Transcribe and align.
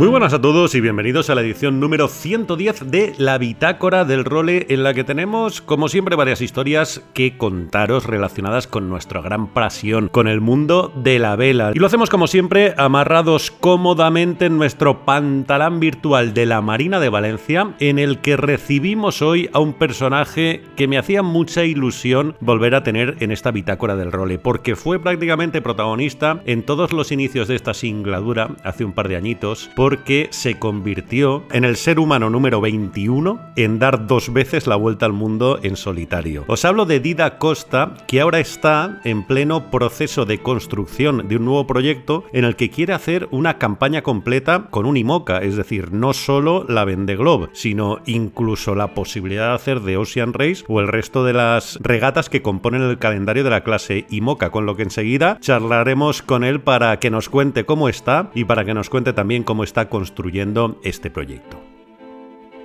Muy 0.00 0.08
buenas 0.08 0.32
a 0.32 0.40
todos 0.40 0.74
y 0.74 0.80
bienvenidos 0.80 1.28
a 1.28 1.34
la 1.34 1.42
edición 1.42 1.78
número 1.78 2.08
110 2.08 2.90
de 2.90 3.12
La 3.18 3.36
Bitácora 3.36 4.06
del 4.06 4.24
Role, 4.24 4.64
en 4.70 4.82
la 4.82 4.94
que 4.94 5.04
tenemos, 5.04 5.60
como 5.60 5.90
siempre, 5.90 6.16
varias 6.16 6.40
historias 6.40 7.02
que 7.12 7.36
contaros 7.36 8.06
relacionadas 8.06 8.66
con 8.66 8.88
nuestra 8.88 9.20
gran 9.20 9.48
pasión, 9.48 10.08
con 10.08 10.26
el 10.26 10.40
mundo 10.40 10.90
de 10.96 11.18
la 11.18 11.36
vela. 11.36 11.72
Y 11.74 11.78
lo 11.78 11.86
hacemos, 11.86 12.08
como 12.08 12.28
siempre, 12.28 12.72
amarrados 12.78 13.50
cómodamente 13.50 14.46
en 14.46 14.56
nuestro 14.56 15.04
pantalán 15.04 15.80
virtual 15.80 16.32
de 16.32 16.46
la 16.46 16.62
Marina 16.62 16.98
de 16.98 17.10
Valencia, 17.10 17.74
en 17.78 17.98
el 17.98 18.20
que 18.20 18.38
recibimos 18.38 19.20
hoy 19.20 19.50
a 19.52 19.58
un 19.58 19.74
personaje 19.74 20.62
que 20.76 20.88
me 20.88 20.96
hacía 20.96 21.22
mucha 21.22 21.64
ilusión 21.64 22.36
volver 22.40 22.74
a 22.74 22.82
tener 22.82 23.16
en 23.20 23.32
esta 23.32 23.50
Bitácora 23.50 23.96
del 23.96 24.12
Role, 24.12 24.38
porque 24.38 24.76
fue 24.76 24.98
prácticamente 24.98 25.60
protagonista 25.60 26.40
en 26.46 26.62
todos 26.62 26.94
los 26.94 27.12
inicios 27.12 27.48
de 27.48 27.56
esta 27.56 27.74
singladura 27.74 28.56
hace 28.64 28.86
un 28.86 28.94
par 28.94 29.06
de 29.06 29.16
añitos, 29.16 29.68
porque 29.90 30.28
se 30.30 30.56
convirtió 30.56 31.42
en 31.50 31.64
el 31.64 31.74
ser 31.74 31.98
humano 31.98 32.30
número 32.30 32.60
21 32.60 33.40
en 33.56 33.80
dar 33.80 34.06
dos 34.06 34.32
veces 34.32 34.68
la 34.68 34.76
vuelta 34.76 35.04
al 35.04 35.12
mundo 35.12 35.58
en 35.64 35.74
solitario. 35.74 36.44
Os 36.46 36.64
hablo 36.64 36.86
de 36.86 37.00
Dida 37.00 37.38
Costa, 37.38 37.94
que 38.06 38.20
ahora 38.20 38.38
está 38.38 39.00
en 39.02 39.24
pleno 39.24 39.68
proceso 39.72 40.26
de 40.26 40.38
construcción 40.38 41.26
de 41.26 41.38
un 41.38 41.44
nuevo 41.44 41.66
proyecto 41.66 42.22
en 42.32 42.44
el 42.44 42.54
que 42.54 42.70
quiere 42.70 42.92
hacer 42.92 43.26
una 43.32 43.58
campaña 43.58 44.02
completa 44.02 44.68
con 44.70 44.86
un 44.86 44.96
IMOCA, 44.96 45.38
es 45.38 45.56
decir, 45.56 45.92
no 45.92 46.12
solo 46.12 46.64
la 46.68 46.84
Vende 46.84 47.16
Globe, 47.16 47.48
sino 47.52 47.98
incluso 48.06 48.76
la 48.76 48.94
posibilidad 48.94 49.48
de 49.48 49.54
hacer 49.56 49.80
de 49.80 49.96
Ocean 49.96 50.34
Race 50.34 50.62
o 50.68 50.78
el 50.78 50.86
resto 50.86 51.24
de 51.24 51.32
las 51.32 51.80
regatas 51.82 52.30
que 52.30 52.42
componen 52.42 52.82
el 52.82 52.98
calendario 52.98 53.42
de 53.42 53.50
la 53.50 53.64
clase 53.64 54.06
IMOCA, 54.08 54.50
con 54.50 54.66
lo 54.66 54.76
que 54.76 54.84
enseguida 54.84 55.36
charlaremos 55.40 56.22
con 56.22 56.44
él 56.44 56.60
para 56.60 57.00
que 57.00 57.10
nos 57.10 57.28
cuente 57.28 57.64
cómo 57.64 57.88
está 57.88 58.30
y 58.36 58.44
para 58.44 58.64
que 58.64 58.72
nos 58.72 58.88
cuente 58.88 59.12
también 59.12 59.42
cómo 59.42 59.64
está 59.64 59.79
construyendo 59.88 60.78
este 60.84 61.10
proyecto. 61.10 61.60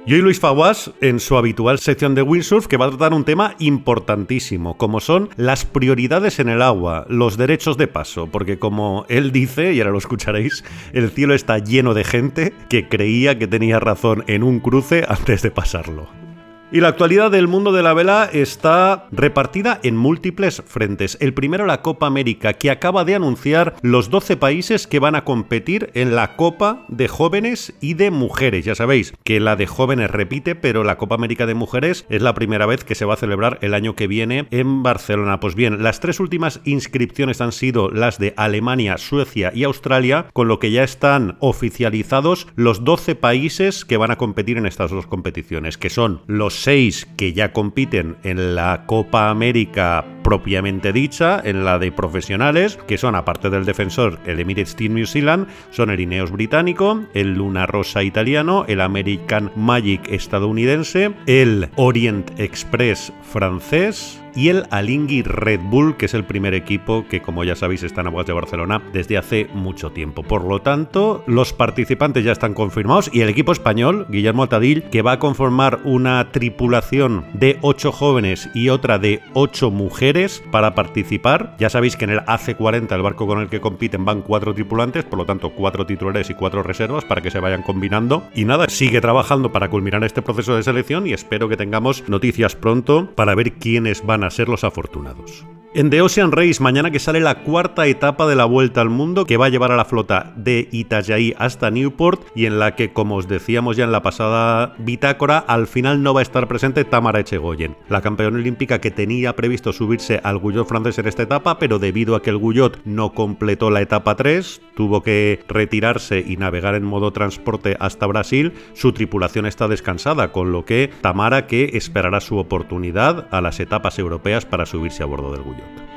Y 0.07 0.13
hoy 0.13 0.21
Luis 0.21 0.39
Faguas 0.39 0.91
en 1.01 1.19
su 1.19 1.35
habitual 1.35 1.79
sección 1.79 2.13
de 2.13 2.21
windsurf 2.21 2.67
que 2.67 2.77
va 2.77 2.85
a 2.85 2.89
tratar 2.89 3.11
un 3.15 3.23
tema 3.23 3.55
importantísimo, 3.57 4.77
como 4.77 4.99
son 4.99 5.29
las 5.35 5.65
prioridades 5.65 6.37
en 6.39 6.47
el 6.47 6.61
agua, 6.61 7.07
los 7.09 7.37
derechos 7.37 7.75
de 7.77 7.87
paso, 7.87 8.27
porque 8.27 8.59
como 8.59 9.07
él 9.09 9.31
dice, 9.31 9.73
y 9.73 9.79
ahora 9.79 9.89
lo 9.89 9.97
escucharéis, 9.97 10.63
el 10.93 11.09
cielo 11.09 11.33
está 11.33 11.57
lleno 11.57 11.95
de 11.95 12.03
gente 12.03 12.53
que 12.69 12.87
creía 12.87 13.39
que 13.39 13.47
tenía 13.47 13.79
razón 13.79 14.23
en 14.27 14.43
un 14.43 14.59
cruce 14.59 15.05
antes 15.07 15.41
de 15.41 15.49
pasarlo. 15.49 16.24
Y 16.71 16.81
la 16.81 16.87
actualidad 16.87 17.29
del 17.29 17.47
mundo 17.47 17.71
de 17.71 17.83
la 17.83 17.93
vela 17.93 18.27
está 18.33 19.07
repartida 19.11 19.79
en 19.83 19.95
múltiples 19.95 20.63
frentes. 20.65 21.15
El 21.21 21.33
primero, 21.33 21.67
la 21.67 21.83
Copa 21.83 22.07
América, 22.07 22.53
que 22.53 22.71
acaba 22.71 23.05
de 23.05 23.13
anunciar 23.13 23.75
los 23.83 24.09
12 24.09 24.35
países 24.35 24.87
que 24.87 24.99
van 24.99 25.15
a 25.15 25.23
competir 25.23 25.91
en 25.93 26.15
la 26.15 26.35
Copa 26.35 26.83
de 26.87 27.07
Jóvenes 27.07 27.75
y 27.81 27.93
de 27.93 28.09
Mujeres. 28.09 28.65
Ya 28.65 28.73
sabéis 28.73 29.13
que 29.23 29.39
la 29.39 29.55
de 29.55 29.67
jóvenes 29.67 30.09
repite, 30.09 30.55
pero 30.55 30.83
la 30.83 30.97
Copa 30.97 31.15
América 31.15 31.45
de 31.45 31.53
Mujeres 31.53 32.05
es 32.09 32.23
la 32.23 32.33
primera 32.33 32.65
vez 32.65 32.83
que 32.83 32.95
se 32.95 33.05
va 33.05 33.13
a 33.13 33.17
celebrar 33.17 33.59
el 33.61 33.75
año 33.75 33.95
que 33.95 34.07
viene 34.07 34.47
en 34.49 34.81
Barcelona. 34.81 35.39
Pues 35.39 35.53
bien, 35.53 35.83
las 35.83 35.99
tres 35.99 36.19
últimas 36.19 36.61
inscripciones 36.65 37.41
han 37.41 37.51
sido 37.51 37.91
las 37.91 38.17
de 38.17 38.33
Alemania, 38.37 38.97
Suecia 38.97 39.51
y 39.53 39.65
Australia, 39.65 40.27
con 40.33 40.47
lo 40.47 40.59
que 40.59 40.71
ya 40.71 40.83
están 40.83 41.37
oficializados 41.41 42.47
los 42.55 42.83
12 42.83 43.13
países 43.13 43.85
que 43.85 43.97
van 43.97 44.09
a 44.09 44.17
competir 44.17 44.57
en 44.57 44.65
estas 44.65 44.89
dos 44.89 45.05
competiciones, 45.05 45.77
que 45.77 45.91
son 45.91 46.21
los 46.25 46.54
seis 46.55 47.07
que 47.17 47.33
ya 47.33 47.51
compiten 47.51 48.17
en 48.23 48.55
la 48.55 48.85
Copa 48.85 49.29
América 49.29 50.05
propiamente 50.23 50.91
dicha, 50.91 51.39
en 51.43 51.63
la 51.65 51.77
de 51.77 51.91
profesionales, 51.91 52.79
que 52.87 52.97
son, 52.97 53.13
aparte 53.13 53.51
del 53.51 53.65
defensor, 53.65 54.19
el 54.25 54.39
Emirates 54.39 54.75
Team 54.75 54.95
New 54.95 55.05
Zealand, 55.05 55.47
son 55.69 55.91
el 55.91 55.99
Ineos 55.99 56.31
británico, 56.31 57.03
el 57.13 57.35
Luna 57.35 57.67
Rosa 57.67 58.01
italiano, 58.01 58.65
el 58.67 58.81
American 58.81 59.51
Magic 59.55 60.09
estadounidense, 60.09 61.13
el 61.27 61.69
Orient 61.75 62.39
Express 62.39 63.13
francés, 63.21 64.19
y 64.35 64.49
el 64.49 64.65
Alingui 64.69 65.23
Red 65.23 65.61
Bull, 65.61 65.97
que 65.97 66.05
es 66.05 66.13
el 66.13 66.25
primer 66.25 66.53
equipo 66.53 67.05
que, 67.09 67.21
como 67.21 67.43
ya 67.43 67.55
sabéis, 67.55 67.83
está 67.83 68.01
en 68.01 68.07
aguas 68.07 68.25
de 68.25 68.33
Barcelona 68.33 68.81
desde 68.93 69.17
hace 69.17 69.47
mucho 69.53 69.91
tiempo. 69.91 70.23
Por 70.23 70.43
lo 70.43 70.61
tanto, 70.61 71.23
los 71.27 71.53
participantes 71.53 72.23
ya 72.23 72.31
están 72.31 72.53
confirmados 72.53 73.09
y 73.13 73.21
el 73.21 73.29
equipo 73.29 73.51
español, 73.51 74.05
Guillermo 74.09 74.43
Altadil, 74.43 74.83
que 74.83 75.01
va 75.01 75.13
a 75.13 75.19
conformar 75.19 75.79
una 75.83 76.31
tripulación 76.31 77.25
de 77.33 77.57
8 77.61 77.91
jóvenes 77.91 78.49
y 78.53 78.69
otra 78.69 78.99
de 78.99 79.21
8 79.33 79.71
mujeres 79.71 80.43
para 80.51 80.75
participar. 80.75 81.55
Ya 81.59 81.69
sabéis 81.69 81.95
que 81.95 82.05
en 82.05 82.11
el 82.11 82.19
AC40, 82.19 82.91
el 82.93 83.01
barco 83.01 83.27
con 83.27 83.39
el 83.39 83.49
que 83.49 83.61
compiten, 83.61 84.05
van 84.05 84.21
4 84.21 84.53
tripulantes, 84.53 85.03
por 85.03 85.19
lo 85.19 85.25
tanto, 85.25 85.51
4 85.51 85.85
titulares 85.85 86.29
y 86.29 86.33
4 86.33 86.63
reservas 86.63 87.05
para 87.05 87.21
que 87.21 87.31
se 87.31 87.39
vayan 87.39 87.63
combinando. 87.63 88.23
Y 88.35 88.45
nada, 88.45 88.69
sigue 88.69 89.01
trabajando 89.01 89.51
para 89.51 89.69
culminar 89.69 90.03
este 90.03 90.21
proceso 90.21 90.55
de 90.55 90.63
selección 90.63 91.07
y 91.07 91.13
espero 91.13 91.49
que 91.49 91.57
tengamos 91.57 92.03
noticias 92.07 92.55
pronto 92.55 93.09
para 93.15 93.35
ver 93.35 93.53
quiénes 93.53 94.05
van 94.05 94.23
a 94.23 94.24
a 94.25 94.31
ser 94.31 94.49
los 94.49 94.63
afortunados. 94.63 95.45
En 95.75 95.89
The 95.89 96.01
Ocean 96.01 96.31
Race, 96.31 96.63
mañana 96.63 96.89
que 96.89 96.99
sale 96.99 97.19
la 97.19 97.43
cuarta 97.43 97.85
etapa 97.85 98.25
de 98.27 98.37
la 98.37 98.45
Vuelta 98.45 98.79
al 98.79 98.89
Mundo, 98.89 99.25
que 99.25 99.35
va 99.35 99.47
a 99.47 99.49
llevar 99.49 99.73
a 99.73 99.75
la 99.75 99.83
flota 99.83 100.31
de 100.37 100.69
Itajaí 100.71 101.33
hasta 101.37 101.69
Newport 101.69 102.21
y 102.33 102.45
en 102.45 102.59
la 102.59 102.75
que, 102.75 102.93
como 102.93 103.17
os 103.17 103.27
decíamos 103.27 103.75
ya 103.75 103.83
en 103.83 103.91
la 103.91 104.01
pasada 104.01 104.73
bitácora, 104.77 105.37
al 105.37 105.67
final 105.67 106.01
no 106.01 106.13
va 106.13 106.21
a 106.21 106.23
estar 106.23 106.47
presente 106.47 106.85
Tamara 106.85 107.19
Echegoyen, 107.19 107.75
la 107.89 107.99
campeona 107.99 108.37
olímpica 108.37 108.79
que 108.79 108.89
tenía 108.89 109.35
previsto 109.35 109.73
subirse 109.73 110.21
al 110.23 110.37
Guyot 110.37 110.65
francés 110.65 110.97
en 110.99 111.07
esta 111.07 111.23
etapa, 111.23 111.59
pero 111.59 111.77
debido 111.77 112.15
a 112.15 112.21
que 112.21 112.29
el 112.29 112.37
Guyot 112.37 112.79
no 112.85 113.13
completó 113.13 113.69
la 113.69 113.81
etapa 113.81 114.15
3, 114.15 114.61
tuvo 114.77 115.03
que 115.03 115.43
retirarse 115.49 116.23
y 116.25 116.37
navegar 116.37 116.75
en 116.75 116.85
modo 116.85 117.11
transporte 117.11 117.75
hasta 117.81 118.07
Brasil, 118.07 118.53
su 118.75 118.93
tripulación 118.93 119.45
está 119.45 119.67
descansada, 119.67 120.31
con 120.31 120.53
lo 120.53 120.63
que 120.63 120.89
Tamara 121.01 121.47
que 121.47 121.71
esperará 121.73 122.21
su 122.21 122.37
oportunidad 122.37 123.27
a 123.31 123.41
las 123.41 123.59
etapas 123.59 123.99
europeas 123.99 124.14
para 124.45 124.65
subirse 124.65 125.03
a 125.03 125.05
bordo 125.05 125.31
del 125.31 125.43
Guyot. 125.43 125.94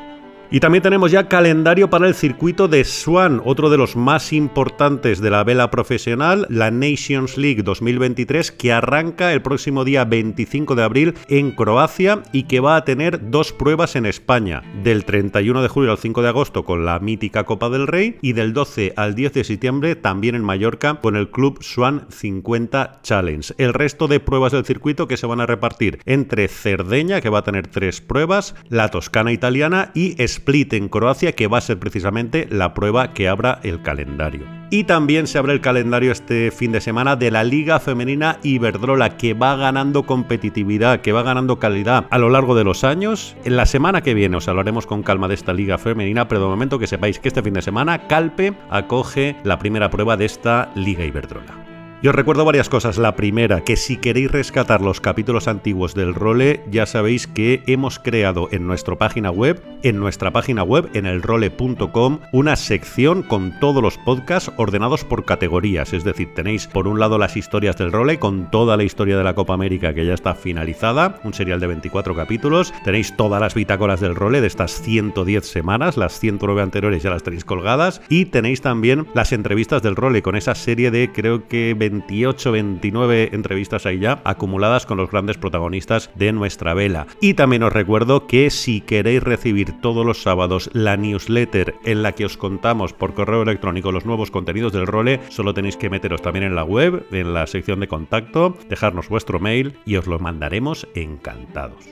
Y 0.51 0.61
también 0.61 0.83
tenemos 0.83 1.11
ya 1.11 1.29
calendario 1.29 1.91
para 1.91 2.09
el 2.09 2.15
circuito 2.15 2.69
de 2.69 2.83
Swan, 2.85 3.43
otro 3.45 3.69
de 3.69 3.77
los 3.77 3.97
más 3.97 4.33
importantes 4.33 5.21
de 5.21 5.29
la 5.29 5.45
vela 5.45 5.71
profesional, 5.71 6.47
la 6.49 6.71
Nations 6.71 7.37
League 7.37 7.63
2023, 7.63 8.53
que 8.53 8.73
arranca 8.73 9.35
el 9.35 9.43
próximo 9.43 9.85
día 9.85 10.07
25 10.07 10.75
de 10.75 10.83
abril 10.83 11.15
en 11.29 11.51
Croacia 11.51 12.23
y 12.33 12.45
que 12.45 12.61
va 12.61 12.77
a 12.77 12.85
tener 12.85 13.31
dos 13.31 13.53
pruebas 13.53 13.95
en 13.95 14.07
España, 14.07 14.63
del 14.83 15.05
31 15.05 15.61
de 15.61 15.69
julio 15.69 15.91
al 15.91 15.99
5 15.99 16.23
de 16.23 16.29
agosto 16.29 16.65
con 16.65 16.87
la 16.87 16.99
mítica 16.99 17.45
Copa 17.45 17.69
del 17.69 17.87
Rey 17.87 18.17
y 18.23 18.33
del 18.33 18.55
12 18.55 18.95
al 18.97 19.15
10 19.15 19.35
de 19.35 19.45
septiembre 19.45 19.97
también 19.97 20.35
en 20.35 20.45
Mallorca 20.45 20.95
con 21.03 21.17
el 21.17 21.29
Club 21.29 21.63
Swan 21.63 22.07
50 22.09 23.01
Challenge. 23.03 23.53
El 23.59 23.75
resto 23.75 24.09
de 24.09 24.21
pruebas 24.21 24.53
del 24.53 24.65
circuito 24.65 25.09
que 25.09 25.19
se 25.19 25.27
van 25.27 25.43
a 25.43 25.47
repartir 25.47 26.01
entre 26.07 26.49
Cerdeña, 26.49 27.21
que 27.21 27.29
va 27.29 27.41
a 27.41 27.45
tener 27.45 27.67
tres 27.67 28.01
pruebas, 28.01 28.55
la 28.71 28.89
Toscana 28.89 29.31
italiana 29.31 29.91
y 29.95 30.15
Split 30.39 30.73
en 30.73 30.89
Croacia, 30.89 31.33
que 31.33 31.49
va 31.49 31.59
a 31.59 31.63
ser 31.63 31.79
precisamente 31.79 32.47
la 32.51 32.75
prueba 32.75 33.13
que 33.13 33.29
abra 33.29 33.61
el 33.63 33.83
calendario. 33.83 34.47
Y 34.71 34.85
también 34.85 35.27
se 35.27 35.39
abre 35.39 35.55
el 35.55 35.61
calendario 35.61 36.13
este 36.13 36.51
fin 36.51 36.73
de 36.73 36.81
semana 36.81 37.17
de 37.17 37.31
la 37.31 37.43
Liga 37.43 37.81
Femenina 37.81 38.39
Iberdrola, 38.43 39.17
que 39.17 39.33
va 39.35 39.57
ganando 39.57 40.05
competitividad, 40.05 41.01
que 41.01 41.13
va 41.13 41.23
ganando 41.23 41.59
calidad 41.59 42.07
a 42.11 42.19
lo 42.19 42.29
largo 42.29 42.55
de 42.55 42.65
los 42.65 42.85
años. 42.85 43.35
En 43.45 43.57
la 43.57 43.67
semana 43.67 44.03
que 44.03 44.15
viene 44.15 44.37
os 44.37 44.49
hablaremos 44.49 44.87
con 44.87 45.03
calma 45.03 45.27
de 45.27 45.35
esta 45.35 45.55
Liga 45.55 45.79
Femenina, 45.79 46.29
pero 46.29 46.43
de 46.43 46.49
momento 46.49 46.79
que 46.79 46.87
sepáis 46.87 47.19
que 47.19 47.29
este 47.29 47.43
fin 47.43 47.55
de 47.55 47.63
semana 47.63 48.07
Calpe 48.09 48.53
acoge 48.71 49.37
la 49.43 49.59
primera 49.59 49.91
prueba 49.91 50.17
de 50.17 50.27
esta 50.27 50.71
Liga 50.75 51.05
Iberdrola. 51.05 51.68
Y 52.01 52.07
os 52.07 52.15
recuerdo 52.15 52.45
varias 52.45 52.69
cosas. 52.69 52.97
La 52.97 53.17
primera, 53.17 53.63
que 53.63 53.75
si 53.75 53.97
queréis 53.97 54.31
rescatar 54.31 54.81
los 54.81 55.01
capítulos 55.01 55.49
antiguos 55.49 55.97
del 55.97 56.15
role, 56.15 56.63
ya 56.71 56.87
sabéis 56.87 57.27
que 57.27 57.65
hemos 57.67 57.99
creado 57.99 58.49
en 58.53 58.69
nuestra 58.69 58.95
página 58.95 59.33
web, 59.33 59.61
en 59.83 59.99
nuestra 59.99 60.31
página 60.31 60.63
web, 60.63 60.89
en 60.95 61.07
el 61.07 61.23
role.com, 61.23 62.21
una 62.33 62.55
sección 62.55 63.25
con 63.25 63.59
todos 63.59 63.83
los 63.83 63.99
podcasts 63.99 64.53
ordenados 64.59 65.05
por 65.05 65.25
categorías. 65.25 65.93
Es 65.93 66.05
decir, 66.05 66.33
tenéis 66.35 66.69
por 66.69 66.87
un 66.87 67.01
lado 67.01 67.19
las 67.19 67.37
historias 67.37 67.77
del 67.77 67.91
role 67.91 68.21
con 68.21 68.49
toda 68.49 68.77
la 68.77 68.85
historia 68.85 69.19
de 69.19 69.25
la 69.25 69.35
Copa 69.35 69.55
América 69.55 69.93
que 69.93 70.07
ya 70.07 70.15
está 70.15 70.37
finalizada, 70.37 71.19
un 71.25 71.35
serial 71.35 71.59
de 71.59 71.67
24 71.67 72.15
capítulos. 72.15 72.73
Tenéis 72.85 73.17
todas 73.17 73.41
las 73.41 73.55
bitácoras 73.55 73.99
del 73.99 74.15
role 74.15 74.41
de 74.41 74.47
estas 74.47 74.81
110 74.83 75.45
semanas, 75.45 75.97
las 75.97 76.21
109 76.21 76.63
anteriores 76.63 77.03
ya 77.03 77.11
las 77.11 77.25
tenéis 77.25 77.45
colgadas. 77.45 78.01
Y 78.09 78.27
tenéis 78.27 78.61
también 78.61 79.09
las 79.15 79.33
entrevistas 79.33 79.83
del 79.83 79.97
role 79.97 80.23
con 80.23 80.37
esa 80.37 80.55
serie 80.55 80.93
de 80.93 81.11
creo 81.13 81.49
que 81.49 81.75
28, 81.89 82.53
29 82.53 83.31
entrevistas 83.33 83.87
ahí 83.87 83.99
ya 83.99 84.21
acumuladas 84.25 84.87
con 84.87 84.99
los 84.99 85.11
grandes 85.11 85.39
protagonistas 85.39 86.11
de 86.15 86.33
nuestra 86.33 86.75
vela. 86.75 87.07
Y 87.21 87.35
también 87.35 87.63
os 87.63 87.73
recuerdo 87.73 88.27
que 88.27 88.51
si 88.51 88.81
queréis 88.81 89.23
recibir 89.23 89.81
todos 89.81 90.05
los 90.05 90.23
sábados 90.23 90.71
la 90.73 90.97
newsletter 90.97 91.75
en 91.85 92.03
la 92.03 92.13
que 92.13 92.25
os 92.25 92.37
contamos 92.37 92.93
por 92.93 93.15
correo 93.15 93.43
electrónico 93.43 93.93
los 93.93 94.05
nuevos 94.05 94.31
contenidos 94.31 94.73
del 94.73 94.87
role, 94.87 95.21
solo 95.29 95.55
tenéis 95.55 95.77
que 95.77 95.91
meteros 95.91 96.23
también 96.23 96.45
en 96.45 96.55
la 96.55 96.65
web, 96.65 97.07
en 97.11 97.35
la 97.35 97.47
sección 97.47 97.81
de 97.81 97.89
contacto, 97.89 98.57
dejarnos 98.69 99.09
vuestro 99.09 99.41
mail 99.41 99.79
y 99.87 99.97
os 99.97 100.07
lo 100.07 100.19
mandaremos 100.19 100.87
encantados. 100.95 101.87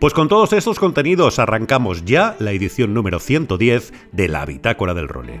Pues 0.00 0.12
con 0.12 0.28
todos 0.28 0.52
estos 0.52 0.78
contenidos 0.78 1.38
arrancamos 1.38 2.04
ya 2.04 2.36
la 2.38 2.52
edición 2.52 2.92
número 2.92 3.20
110 3.20 3.92
de 4.12 4.28
la 4.28 4.44
Bitácora 4.44 4.92
del 4.92 5.08
Role. 5.08 5.40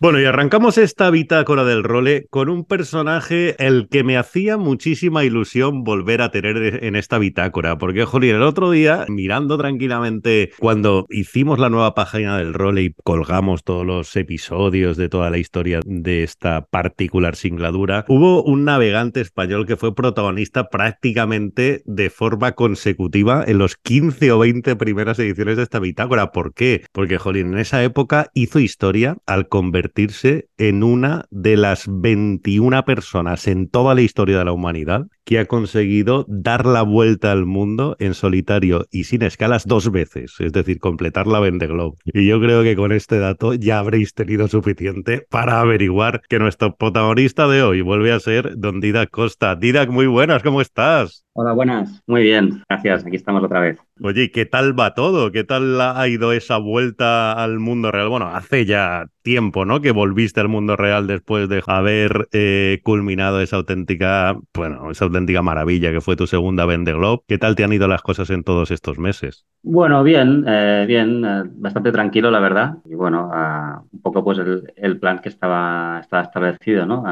Bueno, 0.00 0.20
y 0.20 0.26
arrancamos 0.26 0.78
esta 0.78 1.10
bitácora 1.10 1.64
del 1.64 1.82
role 1.82 2.28
con 2.30 2.48
un 2.48 2.64
personaje 2.64 3.56
el 3.58 3.88
que 3.88 4.04
me 4.04 4.16
hacía 4.16 4.56
muchísima 4.56 5.24
ilusión 5.24 5.82
volver 5.82 6.22
a 6.22 6.30
tener 6.30 6.84
en 6.84 6.94
esta 6.94 7.18
bitácora, 7.18 7.78
porque, 7.78 8.04
jolín, 8.04 8.36
el 8.36 8.42
otro 8.42 8.70
día, 8.70 9.06
mirando 9.08 9.58
tranquilamente 9.58 10.52
cuando 10.60 11.04
hicimos 11.10 11.58
la 11.58 11.68
nueva 11.68 11.96
página 11.96 12.38
del 12.38 12.54
role 12.54 12.82
y 12.82 12.94
colgamos 13.02 13.64
todos 13.64 13.84
los 13.84 14.14
episodios 14.14 14.96
de 14.96 15.08
toda 15.08 15.30
la 15.30 15.38
historia 15.38 15.80
de 15.84 16.22
esta 16.22 16.66
particular 16.66 17.34
singladura, 17.34 18.04
hubo 18.06 18.44
un 18.44 18.64
navegante 18.64 19.20
español 19.20 19.66
que 19.66 19.76
fue 19.76 19.96
protagonista 19.96 20.68
prácticamente 20.68 21.82
de 21.86 22.08
forma 22.08 22.52
consecutiva 22.52 23.42
en 23.44 23.58
los 23.58 23.74
15 23.74 24.30
o 24.30 24.38
20 24.38 24.76
primeras 24.76 25.18
ediciones 25.18 25.56
de 25.56 25.64
esta 25.64 25.80
bitácora. 25.80 26.30
¿Por 26.30 26.54
qué? 26.54 26.84
Porque, 26.92 27.18
jolín, 27.18 27.54
en 27.54 27.58
esa 27.58 27.82
época 27.82 28.30
hizo 28.32 28.60
historia 28.60 29.16
al 29.26 29.48
convertir 29.48 29.87
convertirse 29.88 30.47
en 30.58 30.82
una 30.82 31.24
de 31.30 31.56
las 31.56 31.86
21 31.88 32.84
personas 32.84 33.46
en 33.46 33.68
toda 33.68 33.94
la 33.94 34.02
historia 34.02 34.38
de 34.38 34.44
la 34.44 34.52
humanidad 34.52 35.06
que 35.24 35.38
ha 35.38 35.46
conseguido 35.46 36.24
dar 36.26 36.66
la 36.66 36.82
vuelta 36.82 37.32
al 37.32 37.44
mundo 37.46 37.96
en 37.98 38.14
solitario 38.14 38.86
y 38.90 39.04
sin 39.04 39.22
escalas 39.22 39.66
dos 39.66 39.90
veces, 39.92 40.34
es 40.38 40.52
decir, 40.52 40.78
completar 40.78 41.26
la 41.26 41.38
Vende 41.38 41.66
Globe. 41.66 41.98
Y 42.04 42.26
yo 42.26 42.40
creo 42.40 42.62
que 42.62 42.76
con 42.76 42.92
este 42.92 43.18
dato 43.18 43.54
ya 43.54 43.78
habréis 43.78 44.14
tenido 44.14 44.48
suficiente 44.48 45.26
para 45.30 45.60
averiguar 45.60 46.22
que 46.28 46.38
nuestro 46.38 46.74
protagonista 46.76 47.46
de 47.46 47.62
hoy 47.62 47.82
vuelve 47.82 48.12
a 48.12 48.20
ser 48.20 48.56
Don 48.56 48.80
Didac 48.80 49.10
Costa. 49.10 49.54
Didac, 49.54 49.90
muy 49.90 50.06
buenas, 50.06 50.42
¿cómo 50.42 50.60
estás? 50.60 51.24
Hola, 51.40 51.52
buenas. 51.52 52.02
Muy 52.08 52.22
bien, 52.22 52.64
gracias. 52.68 53.06
Aquí 53.06 53.14
estamos 53.14 53.44
otra 53.44 53.60
vez. 53.60 53.78
Oye, 54.02 54.32
¿qué 54.32 54.44
tal 54.44 54.76
va 54.76 54.94
todo? 54.94 55.30
¿Qué 55.30 55.44
tal 55.44 55.80
ha 55.80 56.08
ido 56.08 56.32
esa 56.32 56.56
vuelta 56.56 57.32
al 57.32 57.60
mundo 57.60 57.92
real? 57.92 58.08
Bueno, 58.08 58.26
hace 58.26 58.64
ya 58.64 59.06
tiempo, 59.22 59.64
¿no? 59.64 59.80
Que 59.80 59.92
volviste 59.92 60.40
al 60.40 60.47
mundo 60.48 60.76
real 60.76 61.06
después 61.06 61.48
de 61.48 61.62
haber 61.66 62.28
eh, 62.32 62.80
culminado 62.82 63.40
esa 63.40 63.56
auténtica, 63.56 64.36
bueno, 64.54 64.90
esa 64.90 65.04
auténtica 65.04 65.42
maravilla 65.42 65.92
que 65.92 66.00
fue 66.00 66.16
tu 66.16 66.26
segunda 66.26 66.66
Vende 66.66 66.92
Globe. 66.92 67.22
¿Qué 67.26 67.38
tal 67.38 67.54
te 67.54 67.64
han 67.64 67.72
ido 67.72 67.86
las 67.88 68.02
cosas 68.02 68.30
en 68.30 68.44
todos 68.44 68.70
estos 68.70 68.98
meses? 68.98 69.46
Bueno, 69.62 70.02
bien, 70.02 70.44
eh, 70.46 70.84
bien, 70.86 71.24
eh, 71.24 71.42
bastante 71.52 71.92
tranquilo, 71.92 72.30
la 72.30 72.40
verdad. 72.40 72.78
Y 72.84 72.94
bueno, 72.94 73.30
ah, 73.32 73.82
un 73.92 74.00
poco 74.00 74.24
pues 74.24 74.38
el, 74.38 74.98
plan 74.98 75.20
que 75.20 75.28
estaba, 75.28 76.00
estaba 76.00 76.22
establecido, 76.22 76.86
¿no? 76.86 77.04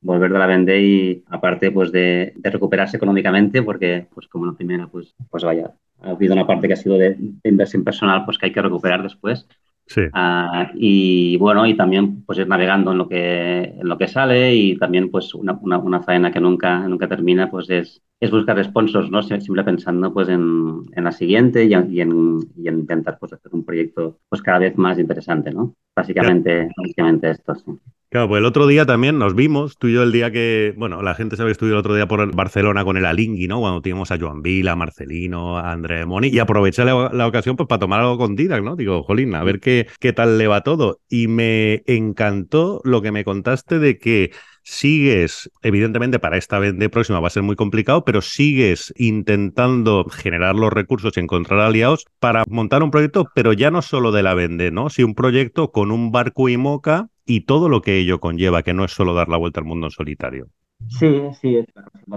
volver 0.00 0.32
de 0.32 0.38
la 0.38 0.46
vende 0.46 0.80
y 0.80 1.24
aparte 1.28 1.70
pues 1.70 1.90
de, 1.90 2.32
recuperarse 2.42 2.96
económicamente 2.96 3.62
porque 3.62 4.06
pues 4.14 4.28
como 4.28 4.46
la 4.46 4.52
primera 4.52 4.86
pues 4.86 5.14
pues 5.28 5.42
vaya 5.42 5.72
ha 6.00 6.10
habido 6.10 6.34
una 6.34 6.46
parte 6.46 6.68
que 6.68 6.74
ha 6.74 6.76
sido 6.76 6.96
de, 6.96 7.16
inversión 7.44 7.84
personal 7.84 8.24
pues 8.24 8.38
que 8.38 8.46
hay 8.46 8.52
que 8.52 8.62
recuperar 8.62 9.02
después 9.02 9.48
sí. 9.88 10.02
Ah, 10.12 10.70
y 10.74 11.36
bueno 11.38 11.66
y 11.66 11.76
también 11.76 12.22
pues 12.24 12.38
ir 12.38 12.46
navegando 12.46 12.92
en 12.92 12.98
lo 12.98 13.08
que 13.08 13.62
en 13.64 13.88
lo 13.88 13.98
que 13.98 14.08
sale 14.08 14.54
y 14.54 14.76
también 14.76 15.10
pues 15.10 15.34
una, 15.34 15.58
una, 15.62 16.02
faena 16.02 16.30
que 16.30 16.40
nunca 16.40 16.86
nunca 16.86 17.08
termina 17.08 17.50
pues 17.50 17.68
es 17.70 18.02
es 18.20 18.30
buscar 18.30 18.62
sponsors, 18.64 19.10
¿no? 19.10 19.22
Siempre 19.22 19.64
pensando 19.64 20.12
pues 20.12 20.28
en, 20.28 20.82
en 20.92 21.04
la 21.04 21.12
siguiente 21.12 21.64
y 21.64 21.74
en, 21.74 21.92
y 21.92 22.00
en, 22.00 22.40
intentar 22.56 23.18
pues 23.18 23.32
hacer 23.32 23.54
un 23.54 23.64
proyecto 23.64 24.18
pues 24.28 24.42
cada 24.42 24.58
vez 24.58 24.76
más 24.76 24.98
interesante, 24.98 25.52
¿no? 25.52 25.74
Básicamente, 25.94 26.68
básicamente 26.76 27.30
esto, 27.30 27.54
sí. 27.54 27.78
Claro, 28.10 28.26
pues 28.26 28.38
el 28.38 28.46
otro 28.46 28.66
día 28.66 28.86
también 28.86 29.18
nos 29.18 29.34
vimos, 29.34 29.76
tú 29.76 29.88
y 29.88 29.92
yo 29.92 30.02
el 30.02 30.12
día 30.12 30.32
que, 30.32 30.72
bueno, 30.78 31.02
la 31.02 31.14
gente 31.14 31.36
sabe 31.36 31.48
que 31.48 31.52
estuve 31.52 31.72
el 31.72 31.76
otro 31.76 31.94
día 31.94 32.08
por 32.08 32.34
Barcelona 32.34 32.82
con 32.82 32.96
el 32.96 33.04
Alingui, 33.04 33.48
¿no? 33.48 33.60
Cuando 33.60 33.82
tuvimos 33.82 34.10
a 34.10 34.18
Joan 34.18 34.40
Vila, 34.40 34.72
a 34.72 34.76
Marcelino, 34.76 35.58
a 35.58 35.72
André 35.72 36.06
Moni, 36.06 36.28
y 36.28 36.38
aproveché 36.38 36.86
la, 36.86 37.26
ocasión 37.26 37.56
pues 37.56 37.68
para 37.68 37.80
tomar 37.80 38.00
algo 38.00 38.16
con 38.16 38.34
Didac, 38.34 38.62
¿no? 38.62 38.76
Digo, 38.76 39.02
jolín, 39.02 39.34
a 39.34 39.44
ver 39.44 39.60
qué, 39.60 39.88
qué 40.00 40.14
tal 40.14 40.38
le 40.38 40.46
va 40.48 40.62
todo. 40.62 41.00
Y 41.10 41.28
me 41.28 41.82
encantó 41.84 42.80
lo 42.82 43.02
que 43.02 43.12
me 43.12 43.24
contaste 43.24 43.78
de 43.78 43.98
que 43.98 44.30
sigues, 44.62 45.50
evidentemente 45.62 46.18
para 46.18 46.38
esta 46.38 46.58
vez 46.58 46.78
de 46.78 46.88
próxima 46.88 47.20
va 47.20 47.26
a 47.26 47.30
ser 47.30 47.42
muy 47.42 47.56
complicado, 47.56 48.06
pero 48.06 48.22
sigues 48.22 48.92
intentando 48.96 50.04
generar 50.04 50.54
los 50.54 50.72
recursos 50.72 51.14
y 51.16 51.20
encontrar 51.20 51.60
aliados 51.60 52.06
para 52.20 52.44
montar 52.48 52.82
un 52.82 52.90
proyecto, 52.90 53.26
pero 53.34 53.52
ya 53.52 53.70
no 53.70 53.82
solo 53.82 54.12
de 54.12 54.22
la 54.22 54.32
vende, 54.32 54.70
¿no? 54.70 54.88
Si 54.88 55.02
un 55.02 55.14
proyecto 55.14 55.72
con 55.72 55.90
un 55.90 56.10
barco 56.10 56.48
y 56.48 56.56
moca 56.56 57.08
y 57.28 57.42
todo 57.42 57.68
lo 57.68 57.82
que 57.82 57.98
ello 57.98 58.20
conlleva, 58.20 58.62
que 58.62 58.72
no 58.72 58.84
es 58.84 58.92
solo 58.92 59.14
dar 59.14 59.28
la 59.28 59.36
vuelta 59.36 59.60
al 59.60 59.66
mundo 59.66 59.86
en 59.86 59.90
solitario. 59.90 60.48
Sí, 60.88 61.20
sí, 61.40 61.64